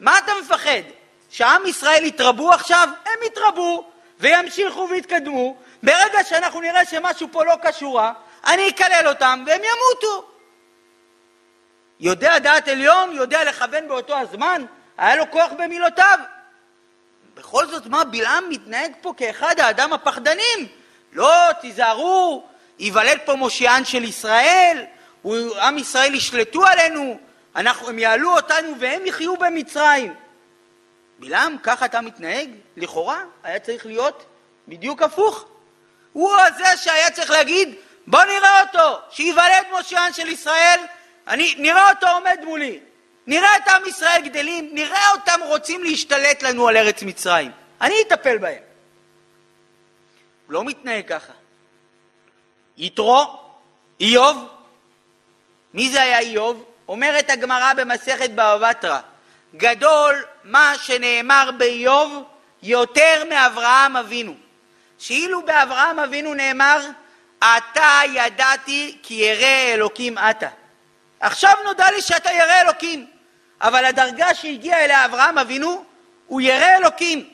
[0.00, 0.82] מה אתה מפחד?
[1.30, 2.88] שעם ישראל יתרבו עכשיו?
[3.06, 5.56] הם יתרבו, וימשיכו ויתקדמו.
[5.82, 8.12] ברגע שאנחנו נראה שמשהו פה לא קשורה,
[8.46, 10.28] אני אקלל אותם, והם ימותו.
[12.00, 14.64] יודע דעת עליון, יודע לכוון באותו הזמן,
[14.98, 16.18] היה לו כוח במילותיו.
[17.34, 20.66] בכל זאת, מה, בלעם מתנהג פה כאחד האדם הפחדנים?
[21.12, 22.46] לא, תיזהרו,
[22.78, 24.84] ייוולד פה מושיען של ישראל,
[25.60, 27.18] עם ישראל ישלטו עלינו,
[27.58, 30.14] אנחנו, הם יעלו אותנו והם יחיו במצרים.
[31.18, 32.50] בלעם, ככה אתה מתנהג?
[32.76, 34.24] לכאורה היה צריך להיות
[34.68, 35.44] בדיוק הפוך.
[36.12, 37.74] הוא הזה שהיה צריך להגיד,
[38.06, 40.80] בוא נראה אותו, שייוולד מושיען של ישראל,
[41.28, 42.80] אני, נראה אותו עומד מולי,
[43.26, 47.50] נראה את עם ישראל גדלים, נראה אותם רוצים להשתלט לנו על ארץ מצרים.
[47.80, 48.62] אני אטפל בהם.
[50.46, 51.32] הוא לא מתנהג ככה.
[52.76, 53.40] יתרו,
[54.00, 54.48] איוב,
[55.74, 56.67] מי זה היה איוב?
[56.88, 59.00] אומרת הגמרא במסכת בבא בתרא,
[59.56, 62.24] גדול מה שנאמר באיוב
[62.62, 64.34] יותר מאברהם אבינו.
[64.98, 66.80] שאילו באברהם אבינו נאמר,
[67.38, 70.48] אתה ידעתי כי ירא אלוקים אתה.
[71.20, 73.06] עכשיו נודע לי שאתה ירא אלוקים.
[73.60, 75.84] אבל הדרגה שהגיע אליה אברהם אבינו,
[76.26, 77.28] הוא ירא אלוקים.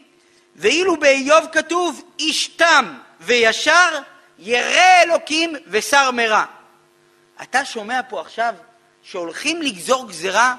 [0.57, 3.99] ואילו באיוב כתוב, איש תם וישר,
[4.39, 6.45] ירא אלוקים ושר מרע.
[7.43, 8.55] אתה שומע פה עכשיו
[9.05, 10.55] שהולכים לגזור גזרה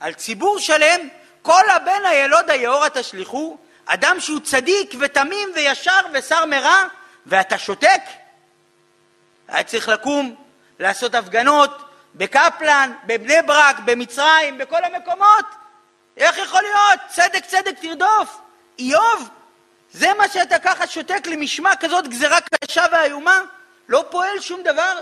[0.00, 1.08] על ציבור שלם,
[1.42, 6.82] כל הבן הילוד היאורה תשליכו, אדם שהוא צדיק ותמים וישר ושר מרע,
[7.26, 8.00] ואתה שותק?
[9.48, 10.34] היה צריך לקום,
[10.78, 11.70] לעשות הפגנות,
[12.14, 15.44] בקפלן, בבני ברק, במצרים, בכל המקומות.
[16.16, 17.00] איך יכול להיות?
[17.08, 18.40] צדק צדק תרדוף.
[18.78, 19.28] איוב,
[19.92, 23.40] זה מה שאתה ככה שותק למשמע כזאת גזרה קשה ואיומה?
[23.88, 25.00] לא פועל שום דבר.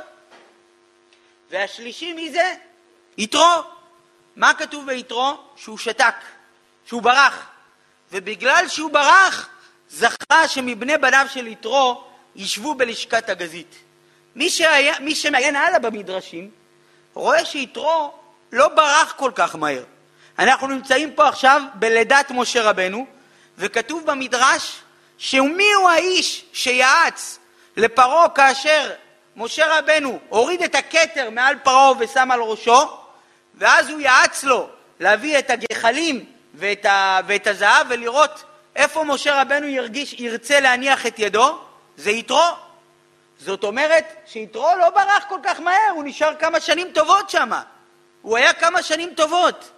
[1.50, 2.54] והשלישי מי זה?
[3.18, 3.62] יתרו.
[4.36, 5.38] מה כתוב ביתרו?
[5.56, 6.14] שהוא שתק,
[6.86, 7.46] שהוא ברח.
[8.12, 9.48] ובגלל שהוא ברח,
[9.90, 12.04] זכה שמבני בניו של יתרו
[12.36, 13.76] ישבו בלשכת הגזית.
[14.36, 16.50] מי, שהיה, מי שמעיין הלאה במדרשים,
[17.14, 18.12] רואה שיתרו
[18.52, 19.84] לא ברח כל כך מהר.
[20.38, 23.06] אנחנו נמצאים פה עכשיו בלידת משה רבנו,
[23.58, 24.80] וכתוב במדרש
[25.18, 27.38] שמי הוא האיש שיעץ
[27.76, 28.92] לפרעה כאשר
[29.36, 32.98] משה רבנו הוריד את הכתר מעל פרעה ושם על ראשו,
[33.56, 34.68] ואז הוא יעץ לו
[35.00, 38.44] להביא את הגחלים ואת, ה, ואת הזהב ולראות
[38.76, 41.58] איפה משה רבנו ירגיש, ירצה להניח את ידו,
[41.96, 42.50] זה יתרו.
[43.38, 47.50] זאת אומרת שיתרו לא ברח כל כך מהר, הוא נשאר כמה שנים טובות שם.
[48.22, 49.70] הוא היה כמה שנים טובות.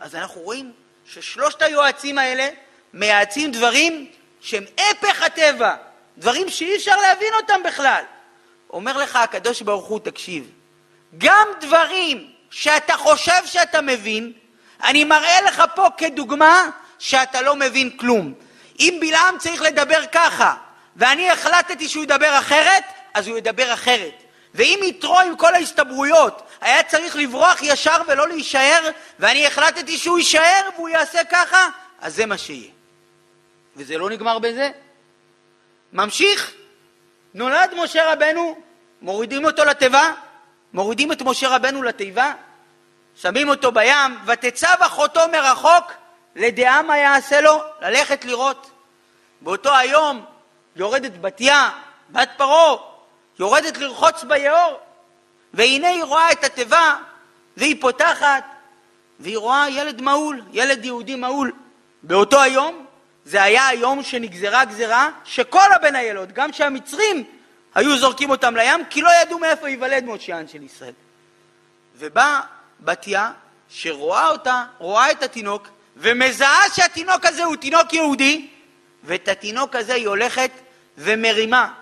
[0.00, 0.72] אז אנחנו רואים
[1.06, 2.48] ששלושת היועצים האלה
[2.94, 5.74] מייעצים דברים שהם הפך הטבע,
[6.18, 8.02] דברים שאי אפשר להבין אותם בכלל.
[8.70, 10.50] אומר לך הקדוש ברוך הוא, תקשיב,
[11.18, 14.32] גם דברים שאתה חושב שאתה מבין,
[14.84, 18.34] אני מראה לך פה כדוגמה שאתה לא מבין כלום.
[18.80, 20.54] אם בלעם צריך לדבר ככה,
[20.96, 22.84] ואני החלטתי שהוא ידבר אחרת,
[23.14, 24.14] אז הוא ידבר אחרת.
[24.54, 30.68] ואם יתרו עם כל ההסתברויות היה צריך לברוח ישר ולא להישאר, ואני החלטתי שהוא יישאר
[30.74, 31.68] והוא יעשה ככה,
[32.00, 32.70] אז זה מה שיהיה.
[33.76, 34.70] וזה לא נגמר בזה.
[35.92, 36.52] ממשיך,
[37.34, 38.60] נולד משה רבנו,
[39.02, 40.12] מורידים אותו לתיבה,
[40.72, 42.32] מורידים את משה רבנו לתיבה,
[43.16, 45.92] שמים אותו בים, ותצב אחותו מרחוק,
[46.36, 47.62] לדעה מה יעשה לו?
[47.80, 48.70] ללכת לראות.
[49.40, 50.24] באותו היום
[50.76, 51.70] יורדת בתיה,
[52.10, 52.76] בת פרעה,
[53.38, 54.80] יורדת לרחוץ ביאור,
[55.54, 56.96] והנה היא רואה את התיבה,
[57.56, 58.44] והיא פותחת,
[59.20, 61.52] והיא רואה ילד מעול, ילד יהודי מעול.
[62.02, 62.86] באותו היום,
[63.24, 67.24] זה היה היום שנגזרה גזרה שכל הבן הילוד, גם שהמצרים
[67.78, 70.92] היו זורקים אותם לים, כי לא ידעו מאיפה ייוולד מושיען של ישראל.
[71.96, 72.40] ובאה
[72.80, 73.32] בתיה,
[73.68, 78.48] שרואה אותה, רואה את התינוק, ומזהה שהתינוק הזה הוא תינוק יהודי,
[79.04, 80.50] ואת התינוק הזה היא הולכת
[80.98, 81.74] ומרימה.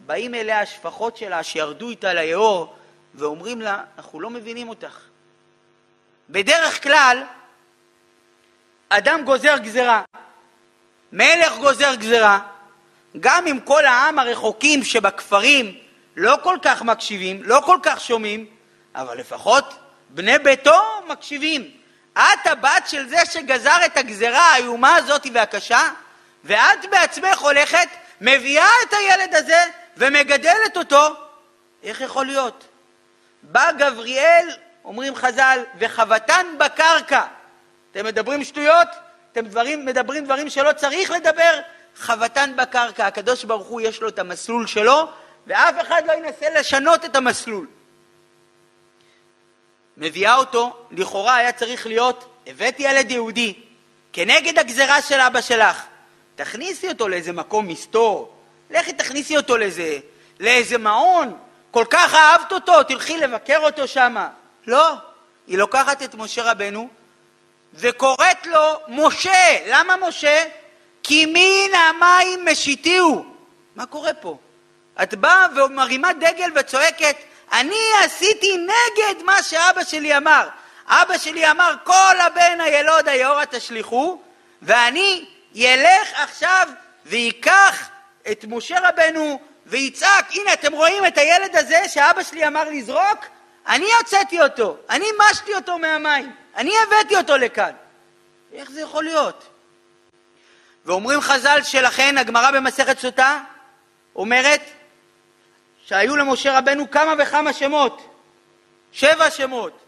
[0.00, 2.76] באים אליה השפחות שלה שירדו איתה ליאור
[3.14, 5.00] ואומרים לה, אנחנו לא מבינים אותך.
[6.30, 7.22] בדרך כלל,
[8.88, 10.02] אדם גוזר גזרה,
[11.12, 12.51] מלך גוזר גזרה,
[13.20, 15.74] גם אם כל העם הרחוקים שבכפרים
[16.16, 18.46] לא כל כך מקשיבים, לא כל כך שומעים,
[18.94, 19.74] אבל לפחות
[20.10, 21.70] בני ביתו מקשיבים.
[22.12, 25.82] את הבת של זה שגזר את הגזרה האיומה הזאת והקשה,
[26.44, 27.88] ואת בעצמך הולכת,
[28.20, 29.64] מביאה את הילד הזה
[29.96, 31.14] ומגדלת אותו.
[31.82, 32.64] איך יכול להיות?
[33.42, 34.48] בא גבריאל,
[34.84, 37.22] אומרים חז"ל, וחבטן בקרקע.
[37.90, 38.88] אתם מדברים שטויות?
[39.32, 41.60] אתם דברים, מדברים דברים שלא צריך לדבר?
[41.96, 43.06] חבטן בקרקע.
[43.06, 45.08] הקדוש ברוך הוא יש לו את המסלול שלו,
[45.46, 47.66] ואף אחד לא ינסה לשנות את המסלול.
[49.96, 53.54] מביאה אותו, לכאורה היה צריך להיות, הבאתי ילד יהודי,
[54.12, 55.82] כנגד הגזרה של אבא שלך.
[56.34, 58.36] תכניסי אותו לאיזה מקום מסתור,
[58.70, 59.98] לכי תכניסי אותו לאיזה,
[60.40, 61.36] לאיזה מעון,
[61.70, 64.28] כל כך אהבת אותו, תלכי לבקר אותו שמה.
[64.66, 64.94] לא,
[65.46, 66.88] היא לוקחת את משה רבנו
[67.74, 69.58] וקוראת לו משה.
[69.66, 70.44] למה משה?
[71.02, 73.24] כי מן המים משיתיהו.
[73.76, 74.38] מה קורה פה?
[75.02, 77.16] את באה ומרימה דגל וצועקת,
[77.52, 80.48] אני עשיתי נגד מה שאבא שלי אמר.
[80.86, 84.20] אבא שלי אמר, כל הבן הילוד היאורה תשליכו,
[84.62, 86.68] ואני ילך עכשיו
[87.06, 87.88] וייקח
[88.30, 93.26] את משה רבנו ויצעק, הנה אתם רואים את הילד הזה שאבא שלי אמר לזרוק?
[93.68, 97.72] אני הוצאתי אותו, אני משתי אותו מהמים, אני הבאתי אותו לכאן.
[98.52, 99.51] איך זה יכול להיות?
[100.86, 103.40] ואומרים חז"ל שלכן, הגמרא במסכת סוטה
[104.16, 104.60] אומרת
[105.84, 108.14] שהיו למשה רבנו כמה וכמה שמות,
[108.92, 109.78] שבע שמות,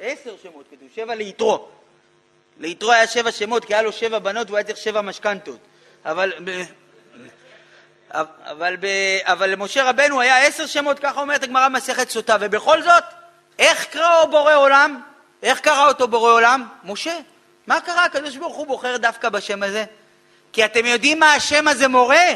[0.00, 1.68] עשר שמות כתוב, שבע ליתרו.
[2.58, 5.58] ליתרו היה שבע שמות כי היה לו שבע בנות והוא היה צריך שבע משכנתות.
[6.04, 6.32] אבל,
[8.10, 8.76] אבל,
[9.22, 13.04] אבל למשה רבנו היה עשר שמות, ככה אומרת הגמרא במסכת סוטה, ובכל זאת,
[13.58, 15.02] איך קראו בורא עולם?
[15.42, 16.68] איך קרא אותו בורא עולם?
[16.84, 17.18] משה.
[17.66, 18.04] מה קרה?
[18.04, 19.84] הקדוש ברוך הוא בוחר דווקא בשם הזה?
[20.52, 22.26] כי אתם יודעים מה השם הזה מורה?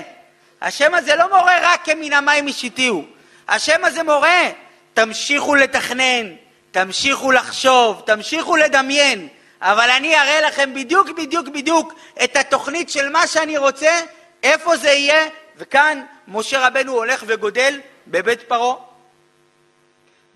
[0.62, 3.05] השם הזה לא מורה רק כמן המים משיתיהו.
[3.48, 4.51] השם הזה מורה,
[4.94, 6.35] תמשיכו לתכנן,
[6.70, 9.29] תמשיכו לחשוב, תמשיכו לדמיין,
[9.61, 11.94] אבל אני אראה לכם בדיוק בדיוק בדיוק
[12.25, 14.01] את התוכנית של מה שאני רוצה,
[14.42, 18.75] איפה זה יהיה, וכאן משה רבנו הולך וגודל בבית פרעה.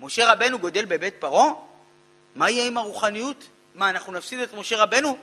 [0.01, 1.51] משה רבנו גודל בבית פרעה?
[2.35, 3.45] מה יהיה עם הרוחניות?
[3.75, 5.17] מה, אנחנו נפסיד את משה רבנו?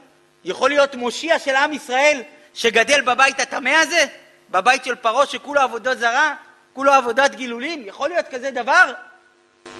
[0.44, 2.22] יכול להיות מושיע של עם ישראל
[2.54, 4.06] שגדל בבית הטמא הזה?
[4.50, 6.36] בבית של פרעה שכולו עבודה זרה?
[6.74, 7.88] כולו עבודת גילולים?
[7.88, 8.94] יכול להיות כזה דבר?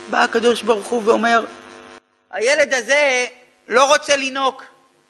[0.10, 1.46] בא הקדוש ברוך הוא ואומר,
[2.32, 3.26] הילד הזה
[3.68, 4.64] לא רוצה לינוק.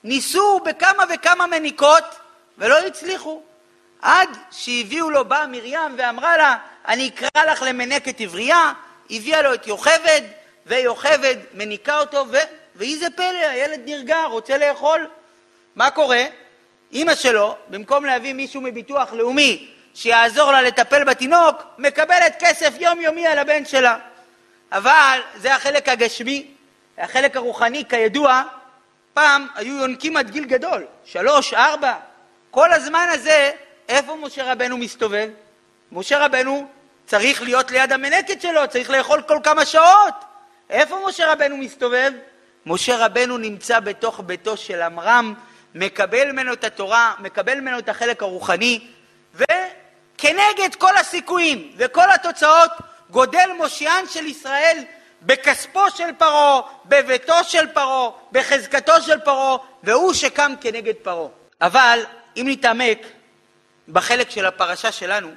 [0.04, 2.04] ניסו בכמה וכמה מניקות
[2.58, 3.42] ולא הצליחו.
[4.02, 6.56] עד שהביאו לו, באה מרים ואמרה לה,
[6.88, 8.74] אני אקרא לך למנקת עברייה,
[9.10, 10.22] הביאה לו את יוכבד,
[10.66, 12.38] ויוכבד מניקה אותו, ו...
[12.76, 15.08] ואי זה פלא, הילד נרגע, רוצה לאכול.
[15.76, 16.24] מה קורה?
[16.94, 23.40] אימא שלו, במקום להביא מישהו מביטוח לאומי שיעזור לה לטפל בתינוק, מקבלת כסף יומיומי על
[23.40, 23.98] הבן שלה.
[24.72, 26.48] אבל זה החלק הגשמי.
[26.98, 28.44] החלק הרוחני, כידוע,
[29.14, 31.94] פעם היו יונקים עד גיל גדול, שלוש, ארבע.
[32.52, 33.52] כל הזמן הזה,
[33.90, 35.30] איפה משה רבנו מסתובב?
[35.92, 36.68] משה רבנו
[37.06, 40.14] צריך להיות ליד המנקת שלו, צריך לאכול כל כמה שעות.
[40.70, 42.12] איפה משה רבנו מסתובב?
[42.66, 45.34] משה רבנו נמצא בתוך ביתו של עמרם,
[45.76, 48.88] מקבל ממנו את התורה, מקבל ממנו את החלק הרוחני,
[49.34, 52.72] וכנגד כל הסיכויים וכל התוצאות,
[53.10, 54.84] גודל מושיען של ישראל
[55.22, 61.28] בכספו של פרעה, בביתו של פרעה, בחזקתו של פרעה, והוא שקם כנגד פרעה.
[61.62, 62.00] אבל
[62.38, 63.00] אם נתעמק
[63.88, 65.32] בחלק של הפרשה שלנו,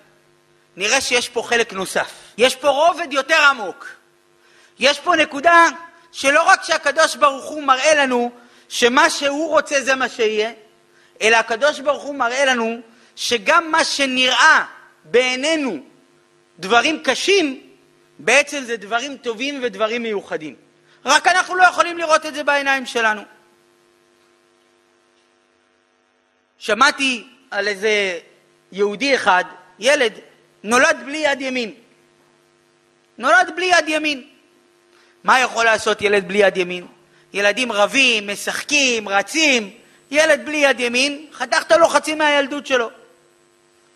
[0.76, 2.12] נראה שיש פה חלק נוסף.
[2.38, 3.86] יש פה רובד יותר עמוק.
[4.78, 5.66] יש פה נקודה
[6.12, 8.30] שלא רק שהקדוש ברוך הוא מראה לנו
[8.68, 10.52] שמה שהוא רוצה זה מה שיהיה,
[11.22, 12.80] אלא הקדוש ברוך הוא מראה לנו
[13.16, 14.64] שגם מה שנראה
[15.04, 15.78] בעינינו
[16.58, 17.62] דברים קשים,
[18.18, 20.54] בעצם זה דברים טובים ודברים מיוחדים.
[21.04, 23.22] רק אנחנו לא יכולים לראות את זה בעיניים שלנו.
[26.58, 28.18] שמעתי על איזה
[28.72, 29.44] יהודי אחד,
[29.78, 30.12] ילד,
[30.62, 31.74] נולד בלי יד ימין.
[33.18, 34.28] נולד בלי יד ימין.
[35.24, 36.86] מה יכול לעשות ילד בלי יד ימין?
[37.36, 39.70] ילדים רבים, משחקים, רצים.
[40.10, 42.90] ילד בלי יד ימין, חתכת לו חצי מהילדות שלו.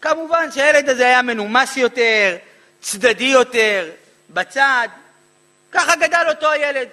[0.01, 2.37] כמובן שהילד הזה היה מנומס יותר,
[2.81, 3.91] צדדי יותר,
[4.31, 4.89] בצד.
[5.73, 6.89] ככה גדל אותו הילד.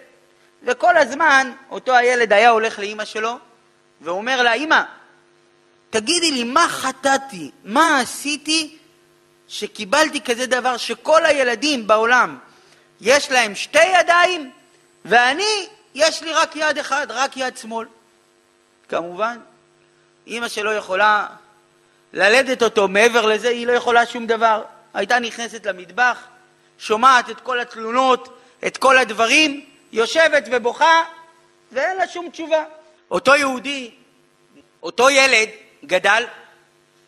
[0.64, 3.38] וכל הזמן אותו הילד היה הולך לאימא שלו
[4.02, 4.82] ואומר לה, אימא,
[5.90, 7.52] תגידי לי, מה חטאתי?
[7.64, 8.78] מה עשיתי
[9.48, 12.38] שקיבלתי כזה דבר שכל הילדים בעולם
[13.02, 14.52] יש להם שתי ידיים
[15.06, 17.88] ואני, יש לי רק יד אחד, רק יד שמאל.
[18.90, 19.38] כמובן,
[20.28, 21.28] אימא שלא יכולה
[22.14, 24.64] ללדת אותו, מעבר לזה היא לא יכולה שום דבר.
[24.94, 26.24] הייתה נכנסת למטבח,
[26.80, 31.04] שומעת את כל התלונות, את כל הדברים, יושבת ובוכה,
[31.72, 32.64] ואין לה שום תשובה.
[33.12, 33.92] אותו יהודי,
[34.84, 35.50] אותו ילד,
[35.86, 36.24] גדל,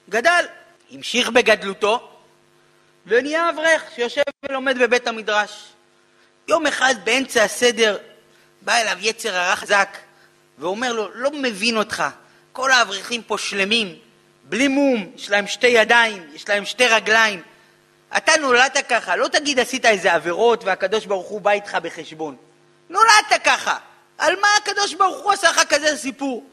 [0.09, 0.45] גדל,
[0.91, 2.09] המשיך בגדלותו,
[3.05, 5.65] ונהיה אברך שיושב ולומד בבית המדרש.
[6.47, 7.97] יום אחד באמצע הסדר
[8.61, 9.97] בא אליו יצר הרע חזק
[10.57, 12.03] ואומר לו, לא מבין אותך,
[12.51, 13.95] כל האברכים פה שלמים,
[14.43, 17.41] בלי מום, יש להם שתי ידיים, יש להם שתי רגליים.
[18.17, 22.35] אתה נולדת ככה, לא תגיד עשית איזה עבירות והקדוש ברוך הוא בא איתך בחשבון.
[22.89, 23.77] נולדת ככה.
[24.17, 26.45] על מה הקדוש ברוך הוא עשה לך כזה סיפור?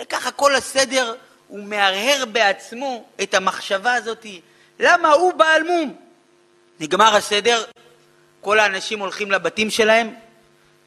[0.00, 1.14] וככה כל הסדר
[1.48, 4.26] הוא מהרהר בעצמו את המחשבה הזאת,
[4.80, 5.96] למה הוא בעל מום?
[6.80, 7.64] נגמר הסדר,
[8.40, 10.14] כל האנשים הולכים לבתים שלהם,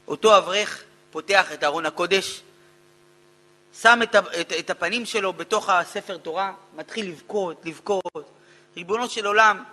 [0.09, 2.41] אותו אברך פותח את ארון הקודש,
[3.81, 8.31] שם את, את, את הפנים שלו בתוך הספר תורה, מתחיל לבכות, לבכות.
[8.77, 9.63] ריבונו של עולם,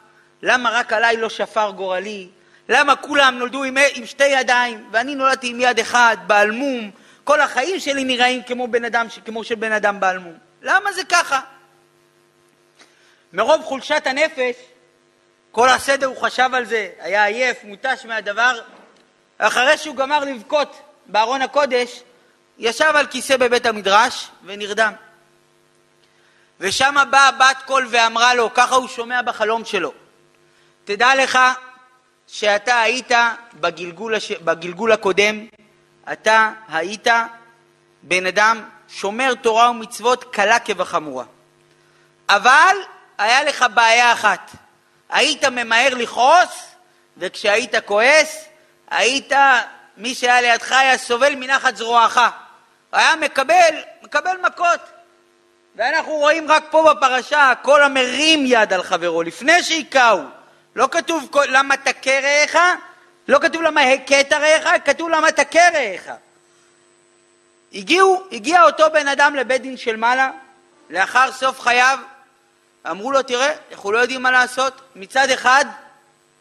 [0.42, 2.28] למה רק עליי לא שפר גורלי?
[2.68, 6.90] למה כולם נולדו עם, עם שתי ידיים ואני נולדתי עם יד אחד, בעל מום?
[7.24, 10.38] כל החיים שלי נראים כמו, בן אדם, כמו של בן אדם בעל מום.
[10.62, 11.40] למה זה ככה?
[13.32, 14.54] מרוב חולשת הנפש,
[15.52, 18.60] כל הסדר הוא חשב על זה, היה עייף, מותש מהדבר.
[19.38, 22.02] אחרי שהוא גמר לבכות בארון הקודש,
[22.58, 24.92] ישב על כיסא בבית המדרש ונרדם.
[26.60, 29.92] ושם באה בת קול ואמרה לו, ככה הוא שומע בחלום שלו,
[30.84, 31.38] תדע לך
[32.26, 33.10] שאתה היית
[33.54, 34.32] בגלגול, הש...
[34.32, 35.46] בגלגול הקודם,
[36.12, 37.06] אתה היית
[38.02, 41.24] בן אדם שומר תורה ומצוות קלה כבחמורה.
[42.28, 42.76] אבל
[43.18, 44.50] היה לך בעיה אחת,
[45.08, 46.74] היית ממהר לכעוס,
[47.16, 48.44] וכשהיית כועס,
[48.90, 49.32] היית,
[49.96, 52.20] מי שהיה לידך היה סובל מנחת זרועך.
[52.92, 54.80] היה מקבל, מקבל מכות.
[55.76, 60.18] ואנחנו רואים רק פה בפרשה, כל המרים יד על חברו, לפני שהיכהו.
[60.76, 62.56] לא כתוב למה תכה רעך,
[63.28, 66.16] לא כתוב למה הכית רעך, כתוב למה תכה רעך.
[67.72, 70.30] הגיעו, הגיע אותו בן אדם לבית דין של מעלה,
[70.90, 71.98] לאחר סוף חייו,
[72.90, 74.80] אמרו לו, תראה, אנחנו לא יודעים מה לעשות.
[74.96, 75.64] מצד אחד,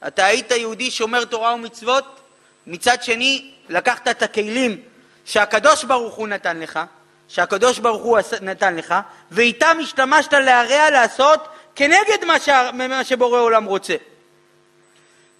[0.07, 2.19] אתה היית יהודי שומר תורה ומצוות,
[2.67, 4.81] מצד שני, לקחת את הכלים
[5.25, 6.79] שהקדוש ברוך הוא נתן לך,
[7.27, 8.95] שהקדוש ברוך הוא נתן לך,
[9.31, 12.49] ואיתם השתמשת להרע לעשות כנגד מה, ש...
[12.73, 13.95] מה שבורא עולם רוצה.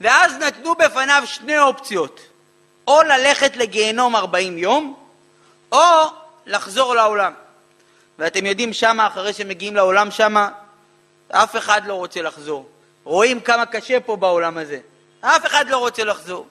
[0.02, 2.20] ואז נתנו בפניו שני אופציות,
[2.88, 4.96] או ללכת לגיהנום 40 יום,
[5.72, 6.04] או
[6.46, 7.34] לחזור לעולם.
[8.20, 10.50] ואתם יודעים שמה, אחרי שמגיעים לעולם שמה,
[11.30, 12.70] אף אחד לא רוצה לחזור.
[13.04, 14.80] רואים כמה קשה פה בעולם הזה.
[15.22, 16.48] אף אחד לא רוצה לחזור.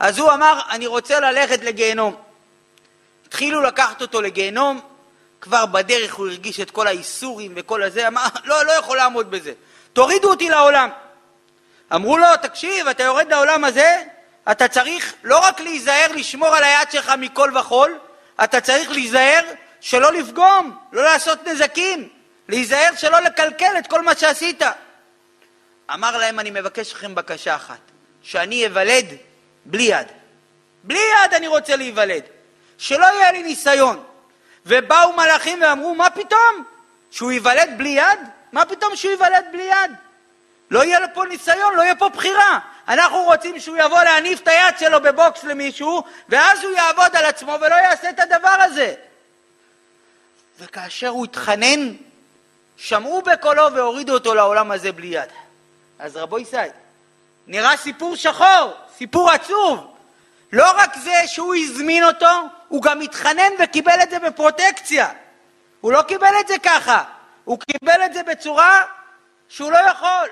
[0.00, 2.16] אז הוא אמר, אני רוצה ללכת לגיהנום.
[3.26, 4.80] התחילו לקחת אותו לגיהנום,
[5.40, 9.52] כבר בדרך הוא הרגיש את כל האיסורים וכל הזה, אמר, לא, לא יכול לעמוד בזה.
[9.92, 10.90] תורידו אותי לעולם.
[11.94, 14.02] אמרו לו, תקשיב, אתה יורד לעולם הזה,
[14.50, 17.98] אתה צריך לא רק להיזהר לשמור על היד שלך מכל וכול,
[18.44, 19.42] אתה צריך להיזהר
[19.80, 22.08] שלא לפגום, לא לעשות נזקים,
[22.48, 24.62] להיזהר שלא לקלקל את כל מה שעשית.
[25.94, 27.80] אמר להם, אני מבקש לכם בקשה אחת,
[28.22, 29.06] שאני אוולד
[29.66, 30.06] בלי יד.
[30.84, 32.22] בלי יד אני רוצה להיוולד.
[32.78, 34.02] שלא יהיה לי ניסיון.
[34.66, 36.64] ובאו מלאכים ואמרו, מה פתאום?
[37.10, 38.18] שהוא ייוולד בלי יד?
[38.52, 39.90] מה פתאום שהוא ייוולד בלי יד?
[40.70, 42.58] לא יהיה לו פה ניסיון, לא יהיה פה בחירה.
[42.88, 47.56] אנחנו רוצים שהוא יבוא להניף את היד שלו בבוקס למישהו, ואז הוא יעבוד על עצמו
[47.60, 48.94] ולא יעשה את הדבר הזה.
[50.58, 51.92] וכאשר הוא התחנן,
[52.76, 55.28] שמעו בקולו והורידו אותו לעולם הזה בלי יד.
[55.98, 56.56] אז רבו ישי,
[57.46, 59.96] נראה סיפור שחור, סיפור עצוב.
[60.52, 62.30] לא רק זה שהוא הזמין אותו,
[62.68, 65.08] הוא גם התחנן וקיבל את זה בפרוטקציה.
[65.80, 67.04] הוא לא קיבל את זה ככה,
[67.44, 68.82] הוא קיבל את זה בצורה
[69.48, 70.28] שהוא לא יכול.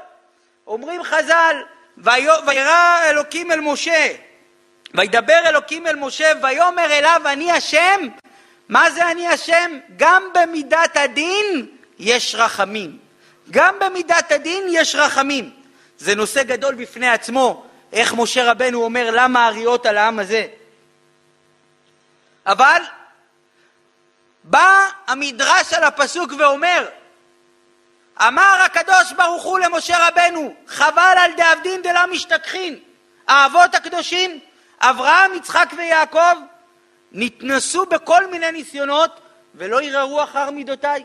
[0.66, 1.56] אומרים חז"ל,
[2.46, 4.12] וירא אלוקים אל משה,
[4.94, 8.00] וידבר אלוקים אל משה, ויאמר אליו אני השם.
[8.68, 9.78] מה זה אני השם?
[9.96, 11.66] גם במידת הדין
[11.98, 12.98] יש רחמים.
[13.50, 15.50] גם במידת הדין יש רחמים.
[15.98, 17.64] זה נושא גדול בפני עצמו,
[17.94, 20.46] איך משה רבנו אומר למה הריעות על העם הזה.
[22.46, 22.82] אבל
[24.44, 26.88] בא המדרש על הפסוק ואומר,
[28.20, 32.78] אמר הקדוש ברוך הוא למשה רבנו, חבל על דאבדין דלה משתכחין.
[33.28, 34.40] האבות הקדושים,
[34.80, 36.36] אברהם, יצחק ויעקב,
[37.12, 39.20] נתנסו בכל מיני ניסיונות
[39.54, 41.04] ולא ירערו אחר מידותיי.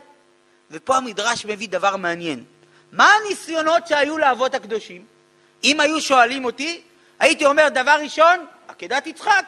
[0.70, 2.44] ופה המדרש מביא דבר מעניין.
[2.92, 5.19] מה הניסיונות שהיו לאבות הקדושים?
[5.64, 6.80] אם היו שואלים אותי,
[7.20, 9.44] הייתי אומר, דבר ראשון, עקדת יצחק.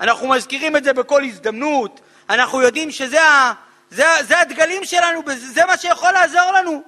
[0.00, 2.00] אנחנו מזכירים את זה בכל הזדמנות,
[2.30, 3.52] אנחנו יודעים שזה ה,
[3.90, 6.82] זה, זה הדגלים שלנו, זה מה שיכול לעזור לנו.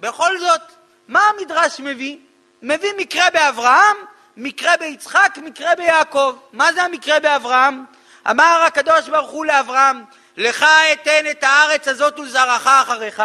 [0.00, 0.60] בכל זאת,
[1.08, 2.16] מה המדרש מביא?
[2.62, 3.96] מביא מקרה באברהם,
[4.36, 6.36] מקרה ביצחק, מקרה ביעקב.
[6.52, 7.84] מה זה המקרה באברהם?
[8.30, 10.04] אמר הקדוש ברוך הוא לאברהם,
[10.36, 13.22] לך אתן את הארץ הזאת ולזרעך אחריך.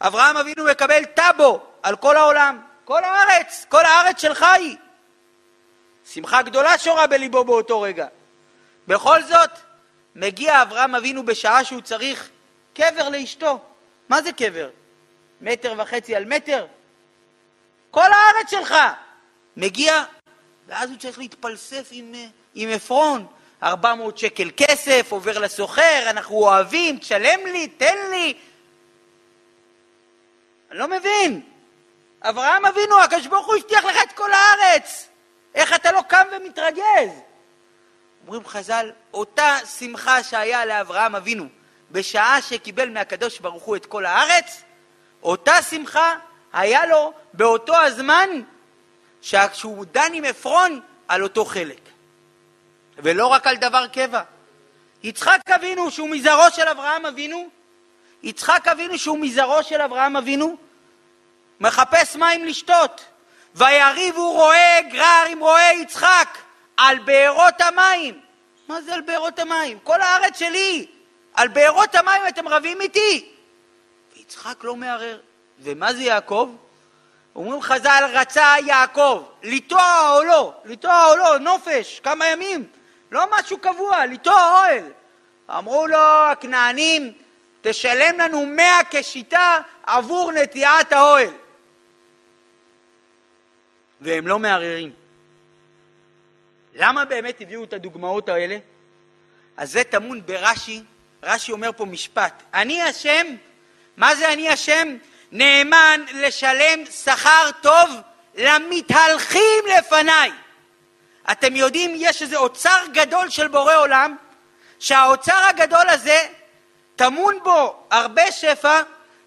[0.00, 2.60] אברהם אבינו מקבל טאבו על כל העולם.
[2.84, 4.76] כל הארץ, כל הארץ שלך היא.
[6.12, 8.06] שמחה גדולה שורה בליבו באותו רגע.
[8.88, 9.50] בכל זאת,
[10.14, 12.30] מגיע אברהם אבינו בשעה שהוא צריך
[12.74, 13.58] קבר לאשתו.
[14.08, 14.70] מה זה קבר?
[15.40, 16.66] מטר וחצי על מטר?
[17.90, 18.74] כל הארץ שלך.
[19.56, 20.04] מגיע,
[20.66, 22.12] ואז הוא צריך להתפלסף עם,
[22.54, 23.26] עם עפרון.
[23.62, 28.34] 400 שקל כסף, עובר לסוחר, אנחנו אוהבים, תשלם לי, תן לי.
[30.70, 31.53] אני לא מבין.
[32.24, 35.08] אברהם אבינו, הקדוש ברוך הוא הבטיח לך את כל הארץ.
[35.54, 37.10] איך אתה לא קם ומתרגז?
[38.26, 41.48] אומרים חז"ל, אותה שמחה שהיה לאברהם אבינו
[41.90, 44.62] בשעה שקיבל מהקדוש ברוך הוא את כל הארץ,
[45.22, 46.14] אותה שמחה
[46.52, 48.28] היה לו באותו הזמן
[49.22, 51.80] שהוא דן עם עפרון על אותו חלק.
[52.98, 54.22] ולא רק על דבר קבע.
[55.02, 57.48] יצחק אבינו שהוא מזרעו של אברהם אבינו,
[58.22, 60.56] יצחק אבינו שהוא מזרעו של אברהם אבינו,
[61.64, 63.04] מחפש מים לשתות.
[63.54, 66.38] ויריבו רועה גרר עם רועה יצחק
[66.76, 68.20] על בארות המים.
[68.68, 69.78] מה זה על בארות המים?
[69.82, 70.86] כל הארץ שלי.
[71.34, 73.28] על בארות המים אתם רבים איתי.
[74.16, 75.18] ויצחק לא מערער.
[75.60, 76.50] ומה זה יעקב?
[77.36, 82.66] אומרים חז"ל, רצה יעקב לטוע או לא, לטוע או לא, נופש, כמה ימים.
[83.10, 84.84] לא משהו קבוע, לטוע אוהל.
[85.58, 85.98] אמרו לו
[86.32, 87.12] הכנענים,
[87.62, 91.43] תשלם לנו מאה כשיטה עבור נטיעת האוהל.
[94.00, 94.92] והם לא מערערים.
[96.74, 98.58] למה באמת הביאו את הדוגמאות האלה?
[99.56, 100.82] אז זה טמון ברש"י,
[101.22, 103.26] רש"י אומר פה משפט, אני השם,
[103.96, 104.96] מה זה אני השם?
[105.32, 107.90] נאמן לשלם שכר טוב
[108.34, 110.30] למתהלכים לפניי.
[111.30, 114.16] אתם יודעים, יש איזה אוצר גדול של בורא עולם,
[114.78, 116.18] שהאוצר הגדול הזה,
[116.96, 118.80] טמון בו הרבה שפע,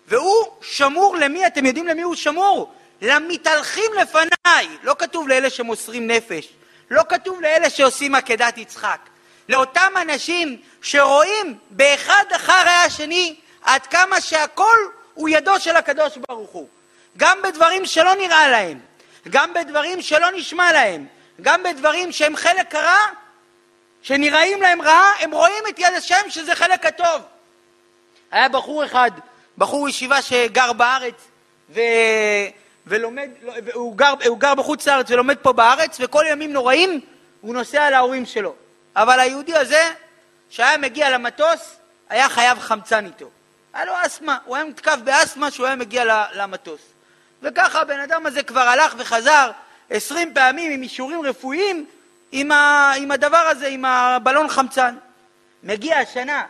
[0.07, 1.47] והוא שמור למי?
[1.47, 2.74] אתם יודעים למי הוא שמור?
[3.02, 4.68] למתהלכים לפניי.
[4.84, 6.48] לא כתוב לאלה שמוסרים נפש,
[6.89, 9.00] לא כתוב לאלה שעושים עקדת יצחק.
[9.50, 14.78] לאותם אנשים שרואים באחד אחרי השני עד כמה שהכל
[15.14, 16.68] הוא ידו של הקדוש ברוך הוא.
[17.18, 18.80] גם בדברים שלא נראה להם,
[19.30, 21.06] גם בדברים שלא נשמע להם,
[21.41, 23.00] גם בדברים שהם חלק רע,
[24.02, 27.22] שנראים להם רע, הם רואים את יד השם שזה חלק הטוב.
[28.32, 29.12] היה בחור אחד,
[29.58, 31.16] בחור ישיבה שגר בארץ
[31.70, 31.80] ו...
[32.89, 37.01] ולומד, לא, הוא גר, גר בחוץ לארץ ולומד פה בארץ, וכל ימים נוראים
[37.41, 38.55] הוא נוסע להורים שלו.
[38.95, 39.91] אבל היהודי הזה,
[40.49, 41.75] שהיה מגיע למטוס,
[42.09, 43.29] היה חייב חמצן איתו.
[43.73, 46.81] היה לו אסתמה, הוא היה מותקף באסתמה שהוא היה מגיע למטוס.
[47.41, 49.51] וככה הבן אדם הזה כבר הלך וחזר
[49.89, 51.85] עשרים פעמים עם אישורים רפואיים
[52.31, 54.95] עם, ה, עם הדבר הזה, עם הבלון חמצן.
[55.63, 56.45] מגיע השנה,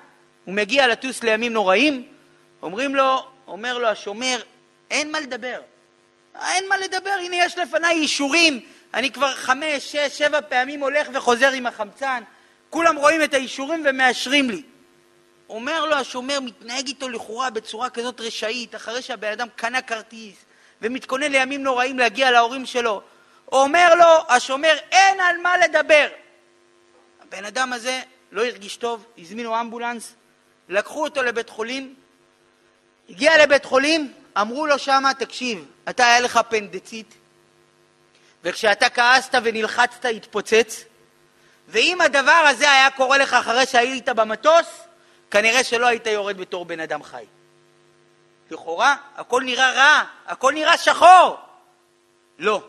[0.45, 2.07] הוא מגיע לטוס לימים נוראים,
[2.61, 4.41] אומרים לו, אומר לו השומר,
[4.91, 5.59] אין מה לדבר.
[6.41, 8.59] אין מה לדבר, הנה יש לפניי אישורים,
[8.93, 12.23] אני כבר חמש, שש, שבע פעמים הולך וחוזר עם החמצן,
[12.69, 14.63] כולם רואים את האישורים ומאשרים לי.
[15.49, 20.35] אומר לו השומר, מתנהג איתו לכאורה בצורה כזאת רשאית, אחרי שהבן אדם קנה כרטיס
[20.81, 23.01] ומתכונן לימים נוראים להגיע להורים שלו.
[23.51, 26.07] אומר לו השומר, אין על מה לדבר.
[27.21, 30.15] הבן אדם הזה לא הרגיש טוב, הזמינו אמבולנס,
[30.69, 31.95] לקחו אותו לבית חולים,
[33.09, 37.13] הגיע לבית חולים, אמרו לו שמה, תקשיב, אתה היה לך פנדצית,
[38.43, 40.83] וכשאתה כעסת ונלחצת התפוצץ,
[41.67, 44.67] ואם הדבר הזה היה קורה לך אחרי שהיית במטוס,
[45.31, 47.25] כנראה שלא היית יורד בתור בן אדם חי.
[48.51, 51.37] לכאורה, הכל נראה רע, הכל נראה שחור.
[52.39, 52.63] לא.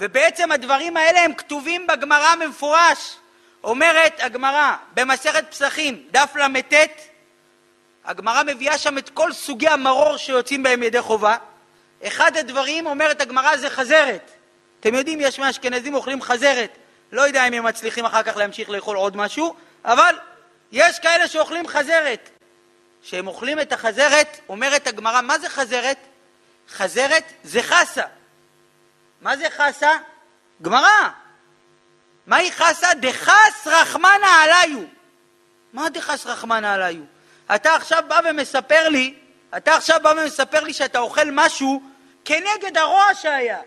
[0.00, 3.16] ובעצם הדברים האלה הם כתובים בגמרא במפורש.
[3.64, 6.74] אומרת הגמרא במסכת פסחים, דף ל"ט,
[8.06, 11.36] הגמרא מביאה שם את כל סוגי המרור שיוצאים בהם ידי חובה.
[12.02, 14.30] אחד הדברים, אומרת הגמרא, זה חזרת.
[14.80, 16.70] אתם יודעים, יש מהאשכנזים אוכלים חזרת.
[17.12, 19.54] לא יודע אם הם מצליחים אחר כך להמשיך לאכול עוד משהו,
[19.84, 20.18] אבל
[20.72, 22.30] יש כאלה שאוכלים חזרת.
[23.02, 25.98] כשהם אוכלים את החזרת, אומרת הגמרא, מה זה חזרת?
[26.70, 28.02] חזרת זה חסה.
[29.20, 29.90] מה זה חסה?
[30.62, 31.08] גמרא.
[32.26, 32.88] מהי חסה?
[33.00, 34.80] דחס רחמנא עליו.
[35.72, 37.15] מה דחס רחמנא עליו?
[37.54, 39.14] אתה עכשיו בא ומספר לי,
[39.56, 41.82] אתה עכשיו בא ומספר לי שאתה אוכל משהו
[42.24, 43.58] כנגד הרוע שהיה,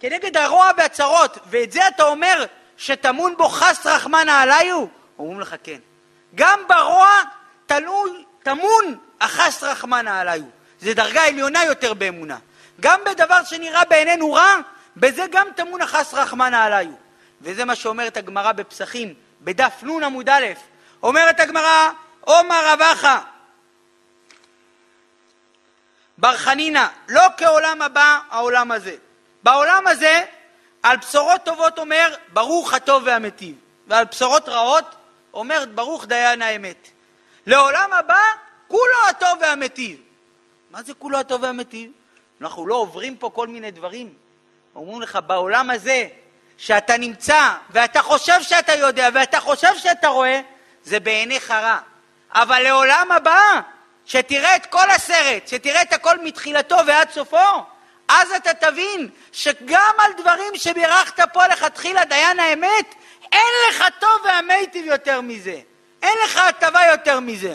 [0.00, 2.44] כנגד הרוע והצרות, ואת זה אתה אומר
[2.76, 4.86] שטמון בו חס רחמנא עליו?
[5.18, 5.78] אומרים לך כן.
[6.34, 7.08] גם ברוע
[7.66, 10.42] תלוי, טמון החס רחמנא עליו.
[10.80, 12.38] זה דרגה עליונה יותר באמונה.
[12.80, 14.56] גם בדבר שנראה בעינינו רע,
[14.96, 16.92] בזה גם טמון החס רחמנא עליו.
[17.40, 20.44] וזה מה שאומרת הגמרא בפסחים, בדף נ עמוד א',
[21.02, 21.90] אומרת הגמרא,
[22.24, 23.20] עומר רבחה,
[26.18, 28.96] בר חנינא, לא כעולם הבא, העולם הזה.
[29.42, 30.24] בעולם הזה,
[30.82, 33.56] על בשורות טובות אומר, ברוך הטוב והמיטיב,
[33.86, 34.94] ועל בשורות רעות
[35.34, 36.88] אומר, ברוך דיין האמת.
[37.46, 38.20] לעולם הבא,
[38.68, 40.00] כולו הטוב והמיטיב.
[40.70, 41.90] מה זה כולו הטוב והמיטיב?
[42.40, 44.12] אנחנו לא עוברים פה כל מיני דברים.
[44.74, 46.08] אומרים לך, בעולם הזה,
[46.58, 50.40] שאתה נמצא, ואתה חושב שאתה יודע, ואתה חושב שאתה רואה,
[50.84, 51.78] זה בעיניך רע.
[52.34, 53.60] אבל לעולם הבא,
[54.06, 57.64] שתראה את כל הסרט, שתראה את הכל מתחילתו ועד סופו,
[58.08, 62.94] אז אתה תבין שגם על דברים שבירכת פה לכתחילה דיין האמת,
[63.32, 65.60] אין לך טוב והמיטיב יותר מזה.
[66.02, 67.54] אין לך הטבה יותר מזה.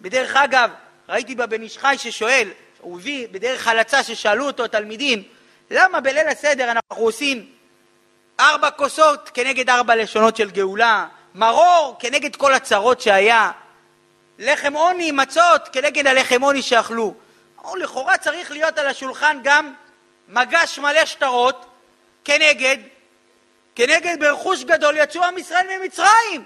[0.00, 0.70] בדרך אגב,
[1.08, 2.48] ראיתי בבן איש חי ששואל,
[2.78, 5.22] הוא הביא בדרך הלצה ששאלו אותו תלמידים,
[5.70, 7.46] למה בליל הסדר אנחנו עושים
[8.40, 13.50] ארבע כוסות כנגד ארבע לשונות של גאולה, מרור כנגד כל הצרות שהיה,
[14.42, 17.14] לחם עוני, מצות כנגד הלחם עוני שאכלו.
[17.64, 19.72] או לכאורה צריך להיות על השולחן גם
[20.28, 21.66] מגש מלא שטרות
[22.24, 22.76] כנגד,
[23.74, 26.44] כנגד ברכוש גדול יצאו עם ישראל ממצרים.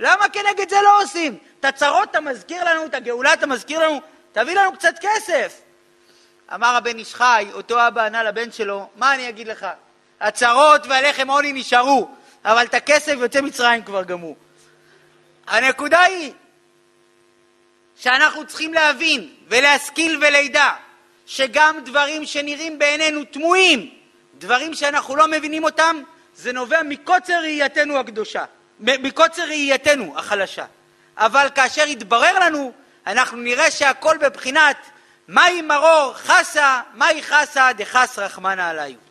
[0.00, 1.38] למה כנגד זה לא עושים?
[1.60, 4.00] את הצרות אתה מזכיר לנו, את הגאולה אתה מזכיר לנו,
[4.32, 5.60] תביא לנו קצת כסף.
[6.54, 9.66] אמר הבן איש חי, אותו אבא ענה לבן שלו, מה אני אגיד לך?
[10.20, 12.08] הצרות והלחם עוני נשארו,
[12.44, 14.36] אבל את הכסף יוצא מצרים כבר גמרו.
[15.46, 16.32] הנקודה היא
[17.96, 20.70] שאנחנו צריכים להבין ולהשכיל ולידע
[21.26, 23.90] שגם דברים שנראים בעינינו תמוהים,
[24.34, 26.02] דברים שאנחנו לא מבינים אותם,
[26.36, 28.44] זה נובע מקוצר ראייתנו הקדושה,
[28.80, 30.64] מקוצר ראייתנו החלשה.
[31.16, 32.72] אבל כאשר יתברר לנו,
[33.06, 34.76] אנחנו נראה שהכל בבחינת
[35.28, 39.05] מהי מרור חסה, מהי חסה דחס רחמנא עליו.